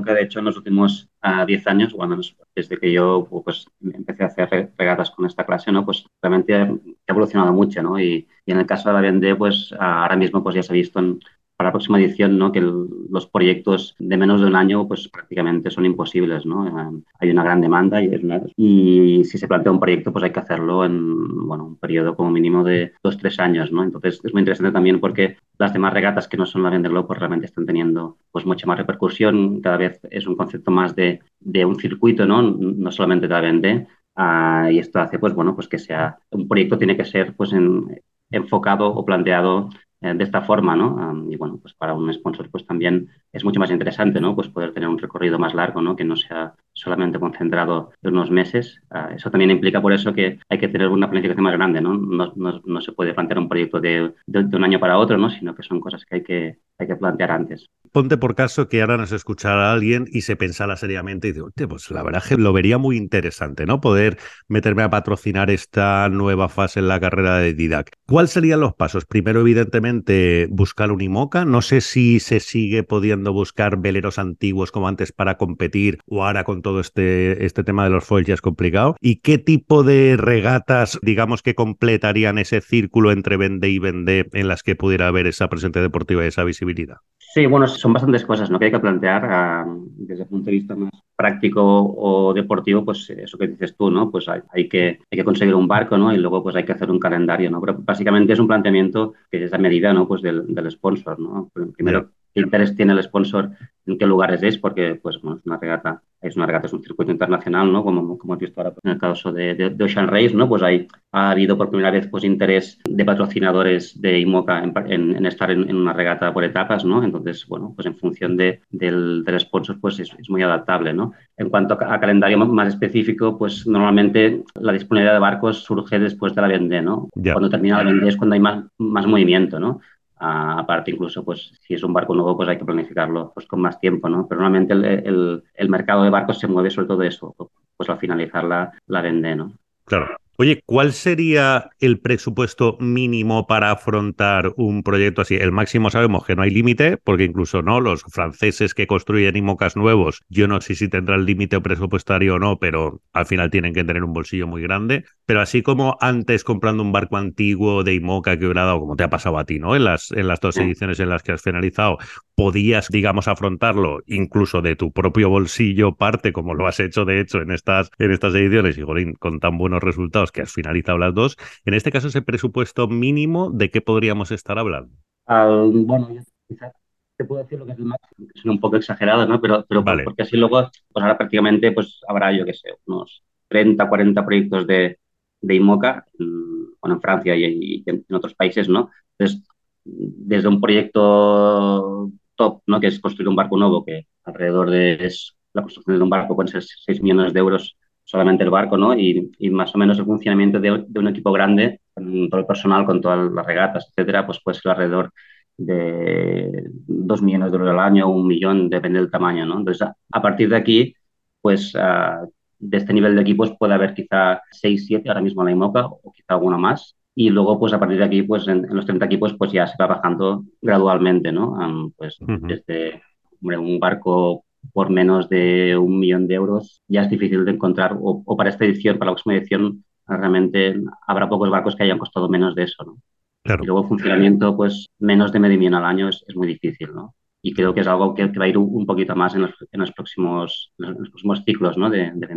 que 0.06 0.13
de 0.13 0.22
hecho 0.22 0.40
en 0.40 0.46
los 0.46 0.56
últimos 0.56 1.10
10 1.48 1.68
ah, 1.68 1.72
años, 1.72 1.94
bueno, 1.94 2.18
desde 2.56 2.80
que 2.80 2.92
yo 2.94 3.28
pues, 3.44 3.66
empecé 3.81 4.24
a 4.24 4.28
hacer 4.28 4.72
regatas 4.78 5.12
con 5.12 5.25
esta 5.25 5.46
clase, 5.46 5.72
¿no? 5.72 5.84
Pues 5.84 6.06
realmente 6.22 6.56
ha 6.56 6.72
evolucionado 7.08 7.52
mucho, 7.52 7.81
¿no? 7.81 8.00
Y, 8.00 8.28
y 8.46 8.52
en 8.52 8.60
el 8.60 8.66
caso 8.66 8.90
de 8.90 8.96
la 8.96 9.02
Vendée, 9.02 9.36
pues 9.36 9.74
ahora 9.78 10.16
mismo 10.16 10.42
pues 10.44 10.56
ya 10.56 10.63
se 10.63 10.72
ha 10.72 10.75
visto 10.75 11.00
en, 11.00 11.19
para 11.62 11.69
la 11.69 11.74
próxima 11.74 12.00
edición, 12.00 12.40
¿no? 12.40 12.52
que 12.52 12.60
los 12.60 13.28
proyectos 13.28 13.96
de 14.00 14.18
menos 14.18 14.42
de 14.42 14.48
un 14.48 14.56
año 14.56 14.88
pues 14.88 15.08
prácticamente 15.10 15.69
son 15.69 15.86
imposibles. 15.86 16.44
¿no? 16.44 16.68
Eh, 16.68 17.04
hay 17.19 17.30
una 17.30 17.44
gran 17.44 17.62
demanda 17.62 18.02
y, 18.02 18.10
y 18.58 19.24
si 19.25 19.38
se 19.38 19.48
plantea 19.48 19.72
un 19.72 19.80
proyecto 19.80 20.12
pues 20.12 20.24
hay 20.24 20.31
que 20.31 20.40
hacerlo 20.40 20.84
en 20.84 21.46
bueno, 21.48 21.66
un 21.66 21.75
periodo 21.78 22.16
como 22.16 22.31
mínimo 22.31 22.63
de 22.63 22.94
dos, 23.04 23.16
tres 23.19 23.40
años. 23.40 23.72
¿no? 23.72 23.84
Entonces 23.84 24.19
es 24.24 24.34
muy 24.34 24.42
interesante 24.42 24.74
también 24.74 25.00
porque 25.00 25.38
las 25.60 25.72
demás 25.72 25.94
regatas 25.94 26.28
que 26.28 26.36
no 26.36 26.48
son 26.48 26.63
la 26.63 26.72
Vendée 26.72 26.90
pues 27.04 27.19
realmente 27.19 27.46
están 27.46 27.68
teniendo 27.68 28.18
pues 28.31 28.44
mucha 28.44 28.66
más 28.66 28.80
repercusión. 28.80 29.62
Cada 29.62 29.78
vez 29.78 30.00
es 30.10 30.25
un 30.25 30.36
concepto 30.36 30.72
más 30.72 30.96
de, 30.96 31.19
de 31.40 31.63
un 31.63 31.75
circuito, 31.75 32.25
no, 32.25 32.42
no 32.42 32.92
solamente 32.92 33.27
de 33.27 33.34
la 33.36 33.41
Vendée. 33.41 33.88
Ah, 34.15 34.68
y 34.72 34.80
esto 34.80 35.00
hace 35.00 35.20
pues 35.20 35.36
bueno 35.36 35.53
pues 35.53 35.68
que 35.68 35.77
sea 35.77 36.18
un 36.32 36.48
proyecto 36.48 36.80
tiene 36.80 36.98
que 36.98 37.06
ser 37.06 37.36
pues 37.36 37.53
en, 37.53 38.01
enfocado 38.32 38.88
o 38.88 39.06
planteado 39.06 39.70
eh, 40.01 40.13
de 40.13 40.24
esta 40.24 40.41
forma, 40.41 40.75
¿no? 40.75 41.25
y 41.29 41.36
bueno, 41.36 41.58
pues 41.62 41.74
para 41.74 41.93
un 41.93 42.12
sponsor 42.13 42.50
pues 42.50 42.65
también 42.65 43.10
es 43.31 43.43
mucho 43.43 43.60
más 43.60 43.72
interesante, 43.72 44.20
¿no? 44.20 44.36
Pues 44.36 44.48
poder 44.50 44.74
tener 44.74 44.89
un 44.89 44.98
recorrido 44.98 45.38
más 45.38 45.53
largo, 45.53 45.81
¿no? 45.81 45.96
Que 45.96 46.03
no 46.03 46.15
sea 46.15 46.55
solamente 46.74 47.20
concentrado 47.20 47.92
en 48.01 48.13
unos 48.13 48.32
meses. 48.32 48.82
Ah, 48.90 49.10
eso 49.16 49.30
también 49.30 49.51
implica 49.51 49.82
por 49.82 49.94
eso 49.94 50.13
que 50.13 50.40
hay 50.50 50.60
que 50.60 50.68
tener 50.68 50.88
una 50.88 51.10
planificación 51.10 51.44
más 51.44 51.54
grande, 51.54 51.82
¿no? 51.82 51.98
No, 51.98 52.34
no, 52.36 52.82
se 52.82 52.92
puede 52.92 53.13
plantear 53.13 53.40
un 53.40 53.50
proyecto 53.50 53.80
de, 53.80 54.13
de, 54.25 54.56
un 54.56 54.63
año 54.63 54.80
para 54.80 54.98
otro, 54.98 55.18
¿no? 55.18 55.30
Sino 55.30 55.56
que 55.56 55.63
son 55.63 55.80
cosas 55.80 56.06
que 56.06 56.16
hay 56.16 56.24
que, 56.24 56.58
hay 56.78 56.88
que 56.88 56.96
plantear 56.96 57.32
antes. 57.32 57.68
Ponte 57.92 58.18
por 58.18 58.36
caso 58.36 58.70
que 58.70 58.82
ahora 58.82 58.96
nos 58.96 59.12
escuchara 59.12 59.74
alguien 59.74 60.06
y 60.10 60.22
se 60.22 60.38
pensara 60.38 60.78
seriamente 60.78 61.28
y 61.28 61.34
digo, 61.34 61.50
pues 61.68 61.92
la 61.92 62.04
verdad 62.04 62.24
que 62.28 62.38
lo 62.38 62.54
vería 62.54 62.78
muy 62.78 62.96
interesante, 62.96 63.66
¿no? 63.66 63.82
Poder 63.82 64.18
meterme 64.48 64.84
a 64.84 64.90
patrocinar 64.90 65.50
esta 65.50 66.08
nueva 66.10 66.48
fase 66.48 66.80
en 66.80 66.88
la 66.88 67.01
carrera 67.01 67.40
de 67.40 67.54
Didac. 67.54 67.92
¿Cuáles 68.08 68.32
serían 68.32 68.62
los 68.62 68.75
pasos? 68.75 69.06
Primero, 69.06 69.42
evidentemente, 69.42 70.48
buscar 70.50 70.92
un 70.92 71.01
IMOCA. 71.01 71.44
No 71.44 71.62
sé 71.62 71.82
si 71.82 72.22
se 72.22 72.40
sigue 72.40 72.84
pudiendo 72.84 73.34
buscar 73.34 73.78
veleros 73.78 74.18
antiguos 74.18 74.72
como 74.72 74.88
antes 74.88 75.12
para 75.12 75.38
competir 75.38 76.00
o 76.08 76.25
ahora 76.25 76.46
con 76.46 76.61
todo 76.62 76.80
este, 76.80 77.46
este 77.46 77.63
tema 77.63 77.84
de 77.84 77.89
los 77.89 78.03
foils 78.03 78.27
ya 78.27 78.34
es 78.34 78.41
complicado. 78.41 78.96
¿Y 79.00 79.18
qué 79.18 79.38
tipo 79.38 79.84
de 79.84 80.18
regatas, 80.18 81.00
digamos, 81.01 81.41
que 81.41 81.56
completarían 81.56 82.38
ese 82.38 82.62
círculo 82.62 83.12
entre 83.12 83.38
vende 83.38 83.70
y 83.70 83.80
vende 83.80 84.30
en 84.34 84.48
las 84.48 84.63
que 84.63 84.75
pudiera 84.75 85.08
haber 85.08 85.27
esa 85.27 85.50
presencia 85.50 85.82
deportiva 85.82 86.24
y 86.24 86.27
esa 86.27 86.44
visibilidad? 86.44 86.98
Sí, 87.34 87.46
bueno, 87.46 87.65
son 87.68 87.94
bastantes 87.94 88.25
cosas 88.25 88.50
¿no? 88.50 88.60
que 88.60 88.65
hay 88.65 88.72
que 88.72 88.80
plantear 88.80 89.25
ah, 89.25 89.65
desde 89.96 90.24
el 90.24 90.30
punto 90.30 90.48
de 90.48 90.51
vista 90.51 90.75
más 90.75 90.91
práctico 91.15 91.62
o 91.63 92.34
deportivo, 92.34 92.84
pues 92.84 93.10
eso 93.10 93.38
que 93.38 93.48
dices 93.48 93.75
tú, 93.77 93.89
¿no? 93.89 94.12
Pues 94.12 94.27
hay, 94.27 94.68
que, 94.68 95.00
hay 95.10 95.18
que 95.18 95.24
conseguir 95.24 95.56
un 95.56 95.68
barco, 95.68 95.98
¿no? 95.98 96.13
Y 96.13 96.18
luego 96.18 96.44
pues 96.44 96.56
hay 96.56 96.65
que 96.65 96.74
hacer 96.74 96.89
un 96.91 97.00
calendario, 97.00 97.50
¿no? 97.50 97.62
Pero 97.62 97.77
básicamente 97.80 98.34
es 98.34 98.39
un 98.39 98.48
planteamiento 98.48 99.13
que 99.30 99.46
es 99.46 99.53
a 99.53 99.58
medida, 99.58 99.94
¿no? 99.94 100.08
Pues 100.08 100.22
del, 100.22 100.53
del 100.53 100.72
sponsor, 100.72 101.20
¿no? 101.20 101.50
Primero, 101.75 102.10
qué 102.34 102.42
interés 102.42 102.76
tiene 102.76 102.94
el 102.94 103.04
sponsor, 103.04 103.52
en 103.86 103.98
qué 103.98 104.06
lugares 104.06 104.44
es, 104.44 104.58
porque 104.58 104.96
pues 104.96 105.20
bueno, 105.22 105.38
es 105.38 105.46
una 105.46 105.58
regata, 105.58 106.02
es 106.22 106.36
una 106.36 106.46
regata, 106.46 106.68
es 106.68 106.74
un 106.74 106.84
circuito 106.84 107.12
internacional, 107.12 107.72
¿no? 107.72 107.84
Como, 107.84 108.18
como 108.18 108.34
hemos 108.34 108.40
visto 108.40 108.62
ahora 108.62 108.76
en 108.84 108.92
el 108.92 108.98
caso 109.00 109.34
de, 109.34 109.56
de, 109.56 109.84
Ocean 109.84 110.08
Race, 110.08 110.34
¿no? 110.36 110.48
Pues 110.48 110.62
hay, 110.62 110.88
ha 111.12 111.32
habido 111.32 111.58
por 111.58 111.70
primera 111.70 111.90
vez 111.90 112.08
pues 112.08 112.24
interés 112.24 112.80
de 112.88 113.06
patrocinadores 113.06 114.00
de 114.00 114.20
IMOCA 114.20 114.64
en, 114.64 115.16
en, 115.16 115.26
estar 115.26 115.50
en, 115.50 115.76
una 115.76 115.94
regata 115.94 116.32
por 116.32 116.44
etapas, 116.44 116.86
¿no? 116.86 117.04
Entonces, 117.04 117.46
bueno, 117.48 117.74
pues 117.76 117.88
en 117.88 117.96
función 117.96 118.38
de, 118.38 118.62
del, 118.70 119.24
del 119.24 119.40
sponsor, 119.40 119.80
pues 119.80 120.00
es, 120.00 120.12
es, 120.18 120.30
muy 120.30 120.44
adaptable, 120.44 120.94
¿no? 120.94 121.14
En 121.38 121.50
cuanto 121.50 121.74
a, 121.74 122.00
calendario 122.00 122.38
más 122.38 122.68
específico, 122.68 123.38
pues 123.38 123.66
normalmente 123.66 124.44
la 124.56 124.74
disponibilidad 124.74 125.14
de 125.14 125.20
barcos 125.20 125.64
surge 125.64 125.98
después 125.98 126.36
de 126.36 126.42
la 126.42 126.48
vende, 126.48 126.82
¿no? 126.82 127.10
Cuando 127.14 127.50
termina 127.50 127.78
la 127.78 127.92
vende 127.92 128.08
es 128.08 128.16
cuando 128.16 128.36
hay 128.36 128.40
más, 128.40 128.66
más 128.78 129.08
movimiento, 129.08 129.60
¿no? 129.60 129.82
Aparte, 130.22 130.92
incluso, 130.92 131.25
pues 131.25 131.51
si 131.62 131.74
es 131.74 131.84
un 131.84 131.94
barco 131.94 132.13
nuevo, 132.13 132.38
pues 132.38 132.48
hay 132.48 132.58
que 132.58 132.66
planificarlo 132.66 133.32
pues, 133.34 133.48
con 133.48 133.62
más 133.62 133.80
tiempo, 133.80 134.08
¿no? 134.08 134.28
Pero 134.28 134.42
normalmente 134.42 134.74
el, 134.74 135.44
el, 135.54 135.70
mercado 135.70 136.04
de 136.04 136.10
barcos 136.10 136.40
se 136.40 136.48
mueve 136.48 136.70
sobre 136.70 136.88
todo 136.88 137.01
eso, 137.04 137.36
pues 137.75 137.90
al 137.90 137.98
finalizar 137.98 138.44
la, 138.44 138.72
la 138.86 139.01
vende, 139.01 139.36
¿no? 139.36 139.54
Claro. 139.86 140.16
Oye, 140.41 140.63
¿cuál 140.65 140.93
sería 140.93 141.69
el 141.79 142.00
presupuesto 142.00 142.75
mínimo 142.79 143.45
para 143.45 143.69
afrontar 143.69 144.53
un 144.57 144.81
proyecto 144.81 145.21
así? 145.21 145.36
El 145.36 145.51
máximo 145.51 145.91
sabemos 145.91 146.25
que 146.25 146.36
no 146.36 146.41
hay 146.41 146.50
límite, 146.50 146.98
porque 146.98 147.25
incluso 147.25 147.62
no 147.62 147.79
los 147.79 148.01
franceses 148.10 148.74
que 148.74 148.88
construyen 148.88 149.38
IMOCAS 149.38 149.75
nuevos, 149.75 150.24
yo 150.29 150.48
no 150.48 150.60
sé 150.60 150.74
si 150.74 150.89
tendrán 150.89 151.27
límite 151.27 151.62
presupuestario 151.62 152.33
o 152.33 152.39
no, 152.39 152.57
pero 152.57 153.03
al 153.13 153.27
final 153.27 153.51
tienen 153.51 153.75
que 153.75 153.83
tener 153.83 154.03
un 154.03 154.13
bolsillo 154.13 154.48
muy 154.48 154.63
grande. 154.63 155.05
Pero 155.27 155.41
así 155.41 155.62
como 155.62 155.95
antes 156.01 156.43
comprando 156.43 156.81
un 156.81 156.91
barco 156.91 157.17
antiguo 157.17 157.83
de 157.83 157.93
IMOCA 157.93 158.39
que 158.39 158.45
hubiera 158.45 158.65
dado, 158.65 158.79
como 158.79 158.95
te 158.95 159.03
ha 159.03 159.12
pasado 159.12 159.38
a 159.38 159.45
ti, 159.45 159.60
¿no? 159.60 159.75
En 159.75 159.83
las, 159.83 160.12
en 160.12 160.27
las 160.27 160.39
dos 160.39 160.57
ediciones 160.57 161.00
en 161.00 161.10
las 161.10 161.21
que 161.21 161.33
has 161.33 161.43
finalizado, 161.43 162.00
podías, 162.33 162.89
digamos, 162.89 163.27
afrontarlo 163.27 164.00
incluso 164.07 164.63
de 164.63 164.75
tu 164.75 164.91
propio 164.91 165.29
bolsillo 165.29 165.93
parte, 165.93 166.33
como 166.33 166.55
lo 166.55 166.65
has 166.65 166.79
hecho 166.79 167.05
de 167.05 167.19
hecho 167.19 167.39
en 167.43 167.51
estas, 167.51 167.91
en 168.00 168.10
estas 168.10 168.33
ediciones 168.33 168.79
y 168.79 169.13
con 169.19 169.39
tan 169.39 169.60
buenos 169.60 169.83
resultados 169.83 170.31
que 170.32 170.42
has 170.42 170.52
finalizado 170.52 170.98
las 170.98 171.14
dos. 171.14 171.38
En 171.66 171.74
este 171.74 171.92
caso, 171.92 172.08
ese 172.08 172.22
presupuesto 172.22 172.88
mínimo, 172.88 173.52
¿de 173.52 173.70
qué 173.70 173.82
podríamos 173.82 174.32
estar 174.32 174.58
hablando? 174.60 174.96
bueno, 175.28 176.10
quizás 176.48 176.74
te 177.22 177.26
puedo 177.26 177.44
decir 177.44 177.60
lo 177.60 177.66
que 177.66 177.74
es 177.74 177.78
el 177.78 177.86
máximo, 177.86 178.28
que 178.34 178.42
son 178.42 178.52
un 178.52 178.60
poco 178.60 178.76
exagerados, 178.78 179.30
¿no? 179.30 179.40
Pero, 179.40 179.66
pero 179.68 179.84
porque 179.84 180.24
así 180.24 180.36
luego, 180.36 180.70
pues 180.92 181.04
ahora 181.04 181.18
prácticamente 181.18 181.72
pues 181.72 182.02
habrá, 182.08 182.32
yo 182.36 182.46
qué 182.46 182.54
sé, 182.54 182.70
unos 182.86 183.24
30, 183.48 183.88
40 183.88 184.26
proyectos 184.26 184.68
de, 184.68 184.98
de 185.42 185.56
IMOCA, 185.56 186.06
bueno, 186.18 186.96
en 186.96 187.02
Francia 187.02 187.36
y, 187.36 187.84
en, 187.86 188.06
otros 188.12 188.34
países, 188.34 188.68
¿no? 188.70 188.90
Entonces, 189.18 189.48
desde 189.84 190.48
un 190.48 190.62
proyecto 190.62 192.12
top, 192.36 192.62
¿no? 192.66 192.80
Que 192.80 192.88
es 192.88 193.00
construir 193.00 193.30
un 193.30 193.36
barco 193.36 193.58
nuevo, 193.58 193.86
que 193.86 194.08
alrededor 194.24 194.70
de 194.70 195.12
la 195.54 195.62
construcción 195.62 195.98
de 195.98 196.04
un 196.04 196.10
barco 196.10 196.36
pueden 196.36 196.52
ser 196.52 196.64
6 196.64 197.02
millones 197.02 197.34
de 197.34 197.40
euros 197.40 197.78
solamente 198.12 198.44
el 198.44 198.50
barco, 198.50 198.77
¿no? 198.77 198.94
Y, 198.94 199.32
más 199.51 199.74
o 199.74 199.77
menos 199.77 199.98
el 199.98 200.06
funcionamiento 200.06 200.60
de, 200.60 200.72
un 200.72 201.08
equipo 201.08 201.32
grande, 201.32 201.80
con 201.94 202.30
todo 202.30 202.41
el 202.41 202.46
personal, 202.46 202.86
con 202.86 203.00
todas 203.00 203.32
las 203.32 203.46
regatas, 203.46 203.88
etcétera, 203.89 204.25
pues 204.25 204.41
puede 204.44 204.60
ser 204.60 204.72
alrededor 204.74 205.13
de 205.58 206.65
dos 206.88 207.22
millones 207.22 207.51
de 207.51 207.58
euros 207.58 207.72
al 207.72 207.80
año, 207.80 208.10
un 208.10 208.27
millón, 208.27 208.70
depende 208.70 209.00
del 209.00 209.10
tamaño, 209.10 209.46
¿no? 209.46 209.60
Entonces, 209.60 209.88
a, 210.12 210.22
partir 210.22 210.50
de 210.50 210.58
aquí, 210.58 210.94
pues 211.39 211.74
ah, 211.80 212.25
de 212.60 212.77
este 212.77 212.94
nivel 212.94 213.15
de 213.15 213.22
equipos 213.22 213.56
puede 213.58 213.75
haber 213.75 213.94
quizá 213.94 214.41
seis, 214.51 214.86
siete, 214.88 215.08
ahora 215.08 215.22
mismo 215.22 215.41
en 215.44 215.46
la 215.46 215.51
IMOCA, 215.53 215.86
o 215.86 216.12
quizá 216.12 216.34
alguno 216.34 216.58
más. 216.60 216.98
Y 217.15 217.30
luego, 217.30 217.58
pues 217.60 217.72
a 217.72 217.80
partir 217.80 217.98
de 217.98 218.06
aquí, 218.06 218.24
pues 218.24 218.46
en, 218.50 218.68
los 218.75 218.86
30 218.86 219.06
equipos, 219.06 219.36
pues 219.38 219.53
ya 219.53 219.68
se 219.68 219.75
va 219.80 219.88
bajando 219.88 220.44
gradualmente, 220.62 221.32
¿no? 221.32 221.94
pues 221.98 222.18
desde 222.20 223.01
un 223.41 223.80
barco 223.80 224.44
por 224.74 224.89
menos 224.89 225.30
de 225.30 225.77
un 225.77 226.00
millón 226.00 226.27
de 226.27 226.36
euros 226.36 226.82
ya 226.88 227.01
es 227.01 227.10
difícil 227.10 227.46
de 227.46 227.51
encontrar, 227.51 227.98
o, 228.00 228.38
para 228.38 228.50
esta 228.50 228.65
edición, 228.65 228.98
para 228.98 229.12
la 229.12 229.15
próxima 229.15 229.36
edición, 229.36 229.84
realmente 230.08 230.75
habrá 231.08 231.30
pocos 231.30 231.50
barcos 231.50 231.75
que 231.75 231.84
hayan 231.84 231.98
costado 231.98 232.30
menos 232.30 232.56
de 232.56 232.63
eso, 232.63 232.84
¿no? 232.84 232.98
Y 233.44 233.65
luego 233.65 233.88
funcionamiento, 233.88 234.56
pues 234.56 234.88
menos 235.00 235.32
de 235.32 235.39
medio 235.39 235.58
millón 235.58 235.74
al 235.74 235.86
año 235.86 236.10
es, 236.10 236.24
muy 236.36 236.48
difícil, 236.48 236.94
¿no? 236.94 237.15
Y 237.41 237.53
creo 237.53 237.74
que 237.74 237.82
es 237.82 237.88
algo 237.88 238.13
que, 238.13 238.27
va 238.27 238.46
a 238.46 238.48
ir 238.48 238.58
un, 238.58 238.86
poquito 238.86 239.15
más 239.15 239.34
en 239.34 239.41
los, 239.41 239.56
en 239.72 239.80
los, 239.80 239.91
próximos, 239.91 240.72
en 240.77 241.00
los 241.00 241.10
próximos 241.10 241.41
ciclos, 241.44 241.75
¿no? 241.75 241.89
De, 241.89 242.12
de 242.13 242.27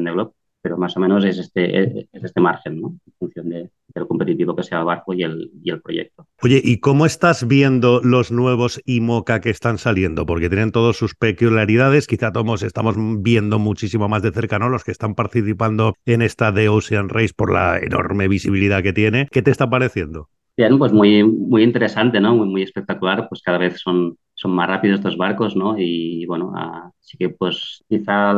pero 0.65 0.79
más 0.79 0.97
o 0.97 1.01
menos 1.01 1.23
es 1.27 1.37
este, 1.39 2.01
es 2.11 2.25
este 2.25 2.41
margen, 2.41 2.81
¿no? 2.81 2.97
En 3.07 3.13
función 3.19 3.51
de, 3.51 3.69
lo 3.95 4.09
competitivo 4.09 4.57
que 4.57 4.63
sea 4.63 4.79
el 4.79 4.87
barco 4.87 5.13
y 5.13 5.23
el, 5.23 5.51
y 5.63 5.71
el 5.71 5.83
proyecto. 5.83 6.27
Oye, 6.43 6.59
¿y 6.65 6.79
cómo 6.79 7.05
estás 7.05 7.47
viendo 7.47 8.01
los 8.03 8.33
nuevos 8.33 8.81
IMOCA 8.87 9.43
que 9.43 9.51
están 9.51 9.77
saliendo? 9.77 10.25
Porque 10.25 10.49
tienen 10.49 10.73
todas 10.73 10.97
sus 10.97 11.15
peculiaridades, 11.15 12.07
quizá 12.07 12.33
todos 12.33 12.63
estamos 12.63 12.97
viendo 13.23 13.59
muchísimo 13.59 14.09
más 14.09 14.23
de 14.23 14.33
cerca, 14.33 14.59
¿no? 14.59 14.71
Los 14.71 14.85
que 14.85 14.91
están 14.91 15.15
participando 15.15 15.97
en 16.07 16.23
esta 16.23 16.51
de 16.51 16.71
Ocean 16.71 17.11
Race 17.11 17.35
por 17.37 17.53
la 17.53 17.79
enorme 17.79 18.27
visibilidad 18.27 18.83
que 18.83 18.95
tiene. 18.95 19.29
¿Qué 19.31 19.43
te 19.43 19.51
está 19.51 19.69
pareciendo? 19.69 20.31
Bien, 20.57 20.79
pues 20.79 20.95
muy, 20.95 21.25
muy 21.25 21.63
interesante, 21.63 22.21
¿no? 22.21 22.37
Muy, 22.37 22.49
muy 22.49 22.63
espectacular, 22.63 23.29
pues 23.29 23.43
cada 23.43 23.59
vez 23.59 23.79
son, 23.81 24.17
son 24.45 24.55
más 24.55 24.69
rápidos 24.69 24.99
estos 24.99 25.17
barcos, 25.17 25.57
¿no? 25.57 25.75
Y 25.79 26.27
bueno, 26.27 26.53
así 26.55 27.17
que 27.17 27.31
pues 27.31 27.83
quizá 27.89 28.35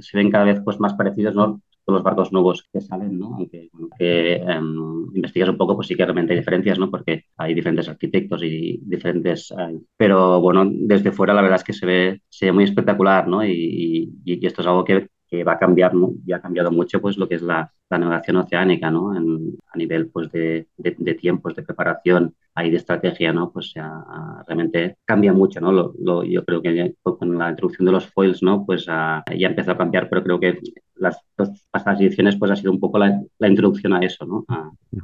se 0.00 0.18
ven 0.18 0.30
cada 0.30 0.44
vez 0.44 0.60
pues 0.62 0.78
más 0.78 0.92
parecidos, 0.92 1.34
¿no? 1.34 1.62
los 1.92 2.02
barcos 2.02 2.32
nuevos 2.32 2.68
que 2.70 2.82
salen, 2.82 3.18
¿no? 3.18 3.34
Aunque, 3.36 4.34
em, 4.34 5.06
investigas 5.14 5.48
un 5.48 5.56
poco, 5.56 5.74
pues 5.74 5.88
sí 5.88 5.94
que 5.96 6.04
realmente 6.04 6.34
hay 6.34 6.40
diferencias, 6.40 6.78
¿no? 6.78 6.90
Porque 6.90 7.24
hay 7.38 7.54
diferentes 7.54 7.88
arquitectos 7.88 8.42
y 8.42 8.78
diferentes... 8.84 9.50
Eh, 9.52 9.80
pero 9.96 10.38
bueno, 10.42 10.68
desde 10.70 11.12
fuera 11.12 11.32
la 11.32 11.40
verdad 11.40 11.56
es 11.56 11.64
que 11.64 11.72
se 11.72 11.86
ve, 11.86 12.22
se 12.28 12.46
ve 12.46 12.52
muy 12.52 12.64
espectacular, 12.64 13.26
¿no? 13.26 13.42
Y, 13.42 14.12
esto 14.42 14.60
es 14.60 14.66
algo 14.68 14.84
que, 14.84 15.08
que 15.28 15.44
va 15.44 15.52
a 15.52 15.58
cambiar, 15.58 15.94
¿no? 15.94 16.12
Y 16.26 16.32
ha 16.32 16.40
cambiado 16.40 16.70
mucho, 16.70 17.00
pues, 17.00 17.16
lo 17.18 17.28
que 17.28 17.36
es 17.36 17.42
la, 17.42 17.72
la 17.90 17.98
navegación 17.98 18.36
oceánica, 18.36 18.90
¿no? 18.90 19.12
a 19.12 19.78
nivel, 19.78 20.08
pues, 20.08 20.30
de, 20.32 20.66
de, 20.76 21.14
tiempos, 21.14 21.54
de 21.54 21.62
preparación 21.62 22.34
y 22.62 22.70
de 22.70 22.76
estrategia, 22.76 23.32
¿no? 23.32 23.52
Pues 23.52 23.72
ya, 23.74 24.04
realmente 24.46 24.96
cambia 25.04 25.32
mucho, 25.32 25.60
¿no? 25.60 25.72
Lo, 25.72 26.24
yo 26.24 26.44
creo 26.44 26.60
que 26.60 26.94
con 27.02 27.38
la 27.38 27.50
introducción 27.50 27.86
de 27.86 27.92
los 27.92 28.06
foils, 28.06 28.42
¿no? 28.42 28.64
Pues 28.66 28.86
ya 28.86 29.22
empezó 29.26 29.72
a 29.72 29.78
cambiar, 29.78 30.08
pero 30.08 30.22
creo 30.24 30.40
que 30.40 30.58
las 30.96 31.20
dos 31.36 31.50
pasadas 31.70 32.00
ediciones, 32.00 32.36
pues, 32.36 32.50
ha 32.50 32.56
sido 32.56 32.72
un 32.72 32.80
poco 32.80 32.98
la, 32.98 33.22
la 33.38 33.48
introducción 33.48 33.92
a 33.92 34.00
eso, 34.00 34.26
¿no? 34.26 34.44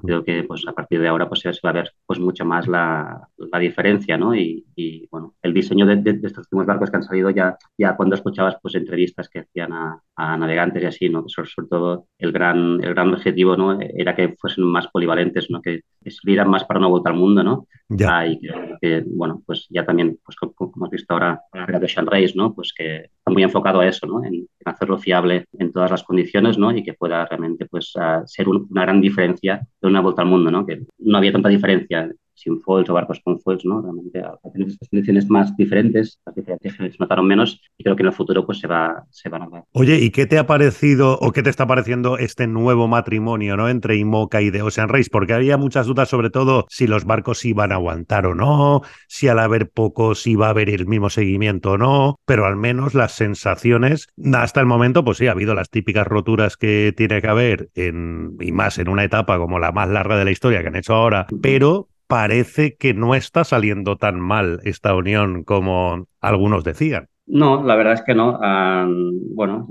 creo 0.02 0.24
que, 0.24 0.42
pues, 0.44 0.66
a 0.66 0.72
partir 0.72 1.00
de 1.00 1.08
ahora, 1.08 1.28
pues, 1.28 1.40
se 1.40 1.50
va 1.62 1.70
a 1.70 1.72
ver, 1.72 1.92
pues, 2.06 2.18
mucho 2.18 2.44
más 2.44 2.66
la, 2.66 3.28
la 3.36 3.58
diferencia, 3.58 4.16
¿no? 4.16 4.34
Y, 4.34 4.66
y, 4.74 5.06
bueno, 5.10 5.33
el 5.54 5.62
diseño 5.62 5.86
de, 5.86 5.96
de, 5.96 6.26
estos 6.26 6.46
últimos 6.46 6.66
barcos 6.66 6.90
que 6.90 6.96
han 6.96 7.02
salido 7.02 7.30
ya, 7.30 7.56
ya 7.78 7.96
cuando 7.96 8.16
escuchabas, 8.16 8.56
pues, 8.60 8.74
entrevistas 8.74 9.28
que 9.28 9.40
hacían 9.40 9.72
a, 9.72 10.00
a 10.16 10.36
navegantes 10.36 10.82
y 10.82 10.86
así, 10.86 11.08
¿no? 11.08 11.24
Sobre, 11.28 11.48
sobre 11.48 11.68
todo 11.68 12.06
el 12.18 12.32
gran 12.32 12.82
el 12.82 12.94
gran 12.94 13.12
objetivo 13.12 13.56
¿no? 13.56 13.78
era 13.80 14.14
que 14.14 14.34
fuesen 14.38 14.64
más 14.64 14.88
polivalentes, 14.88 15.50
¿no? 15.50 15.62
que 15.62 15.82
sirvieran 16.06 16.48
más 16.50 16.64
para 16.64 16.78
una 16.78 16.88
vuelta 16.88 17.10
al 17.10 17.16
mundo. 17.16 17.42
¿no? 17.42 17.66
Ya. 17.88 18.18
Ah, 18.18 18.26
y 18.26 18.40
que, 18.40 19.04
bueno, 19.06 19.42
pues 19.46 19.66
ya 19.70 19.84
también, 19.84 20.18
pues, 20.24 20.36
como, 20.36 20.72
hemos 20.76 20.90
visto 20.90 21.14
ahora, 21.14 21.40
la 21.52 21.78
de 21.78 21.88
Sean 21.88 22.06
Race, 22.06 22.32
¿no? 22.34 22.54
pues 22.54 22.72
que 22.76 22.96
está 22.96 23.30
muy 23.30 23.42
enfocado 23.42 23.80
a 23.80 23.86
eso, 23.86 24.06
¿no? 24.06 24.24
en, 24.24 24.46
hacerlo 24.64 24.98
fiable 24.98 25.46
en 25.58 25.72
todas 25.72 25.90
las 25.90 26.02
condiciones 26.02 26.58
¿no? 26.58 26.74
y 26.74 26.82
que 26.82 26.94
pueda 26.94 27.24
realmente 27.26 27.66
pues, 27.66 27.92
ser 28.26 28.48
una 28.48 28.82
gran 28.82 29.00
diferencia 29.00 29.66
de 29.80 29.88
una 29.88 30.00
vuelta 30.00 30.22
al 30.22 30.28
mundo, 30.28 30.50
¿no? 30.50 30.66
que 30.66 30.82
no 30.98 31.18
había 31.18 31.32
tanta 31.32 31.48
diferencia 31.48 32.10
sin 32.34 32.60
foils 32.60 32.88
o 32.90 32.94
barcos 32.94 33.20
con 33.24 33.40
foils, 33.40 33.64
¿no? 33.64 33.80
Realmente 33.80 34.22
tener 34.52 34.68
estas 34.68 34.88
condiciones 34.88 35.28
más 35.30 35.56
diferentes, 35.56 36.20
las 36.26 36.34
diferencias 36.34 36.74
se 36.74 36.96
notaron 36.98 37.26
menos 37.26 37.60
y 37.76 37.84
creo 37.84 37.96
que 37.96 38.02
en 38.02 38.08
el 38.08 38.12
futuro 38.12 38.44
pues 38.44 38.58
se 38.58 38.66
va, 38.66 39.04
se 39.10 39.28
van 39.28 39.42
a 39.42 39.48
ver. 39.48 39.62
Oye, 39.72 39.98
¿y 39.98 40.10
qué 40.10 40.26
te 40.26 40.38
ha 40.38 40.46
parecido 40.46 41.18
o 41.20 41.32
qué 41.32 41.42
te 41.42 41.50
está 41.50 41.66
pareciendo 41.66 42.18
este 42.18 42.46
nuevo 42.46 42.88
matrimonio, 42.88 43.56
¿no? 43.56 43.68
Entre 43.68 43.96
IMOCA 43.96 44.42
y 44.42 44.50
de 44.50 44.62
Ocean 44.62 44.88
Race, 44.88 45.08
porque 45.10 45.34
había 45.34 45.56
muchas 45.56 45.86
dudas 45.86 46.08
sobre 46.08 46.30
todo 46.30 46.66
si 46.68 46.86
los 46.86 47.04
barcos 47.04 47.44
iban 47.44 47.72
a 47.72 47.76
aguantar 47.76 48.26
o 48.26 48.34
no, 48.34 48.82
si 49.08 49.28
al 49.28 49.38
haber 49.38 49.70
pocos 49.70 50.26
iba 50.26 50.46
a 50.46 50.50
haber 50.50 50.70
el 50.70 50.86
mismo 50.86 51.10
seguimiento 51.10 51.72
o 51.72 51.78
no, 51.78 52.16
pero 52.26 52.46
al 52.46 52.56
menos 52.56 52.94
las 52.94 53.12
sensaciones, 53.12 54.08
hasta 54.34 54.60
el 54.60 54.66
momento, 54.66 55.04
pues 55.04 55.18
sí, 55.18 55.26
ha 55.26 55.32
habido 55.32 55.54
las 55.54 55.70
típicas 55.70 56.06
roturas 56.06 56.56
que 56.56 56.92
tiene 56.96 57.20
que 57.20 57.28
haber 57.28 57.70
en, 57.74 58.36
y 58.40 58.52
más 58.52 58.78
en 58.78 58.88
una 58.88 59.04
etapa 59.04 59.38
como 59.38 59.58
la 59.58 59.72
más 59.72 59.88
larga 59.88 60.16
de 60.16 60.24
la 60.24 60.30
historia 60.30 60.62
que 60.62 60.68
han 60.68 60.76
hecho 60.76 60.94
ahora, 60.94 61.26
pero 61.42 61.88
parece 62.06 62.76
que 62.76 62.94
no 62.94 63.14
está 63.14 63.44
saliendo 63.44 63.96
tan 63.96 64.20
mal 64.20 64.60
esta 64.64 64.94
unión 64.94 65.44
como 65.44 66.06
algunos 66.20 66.64
decían. 66.64 67.08
No, 67.26 67.64
la 67.64 67.76
verdad 67.76 67.94
es 67.94 68.02
que 68.02 68.14
no. 68.14 68.38
Ah, 68.42 68.86
bueno, 68.88 69.66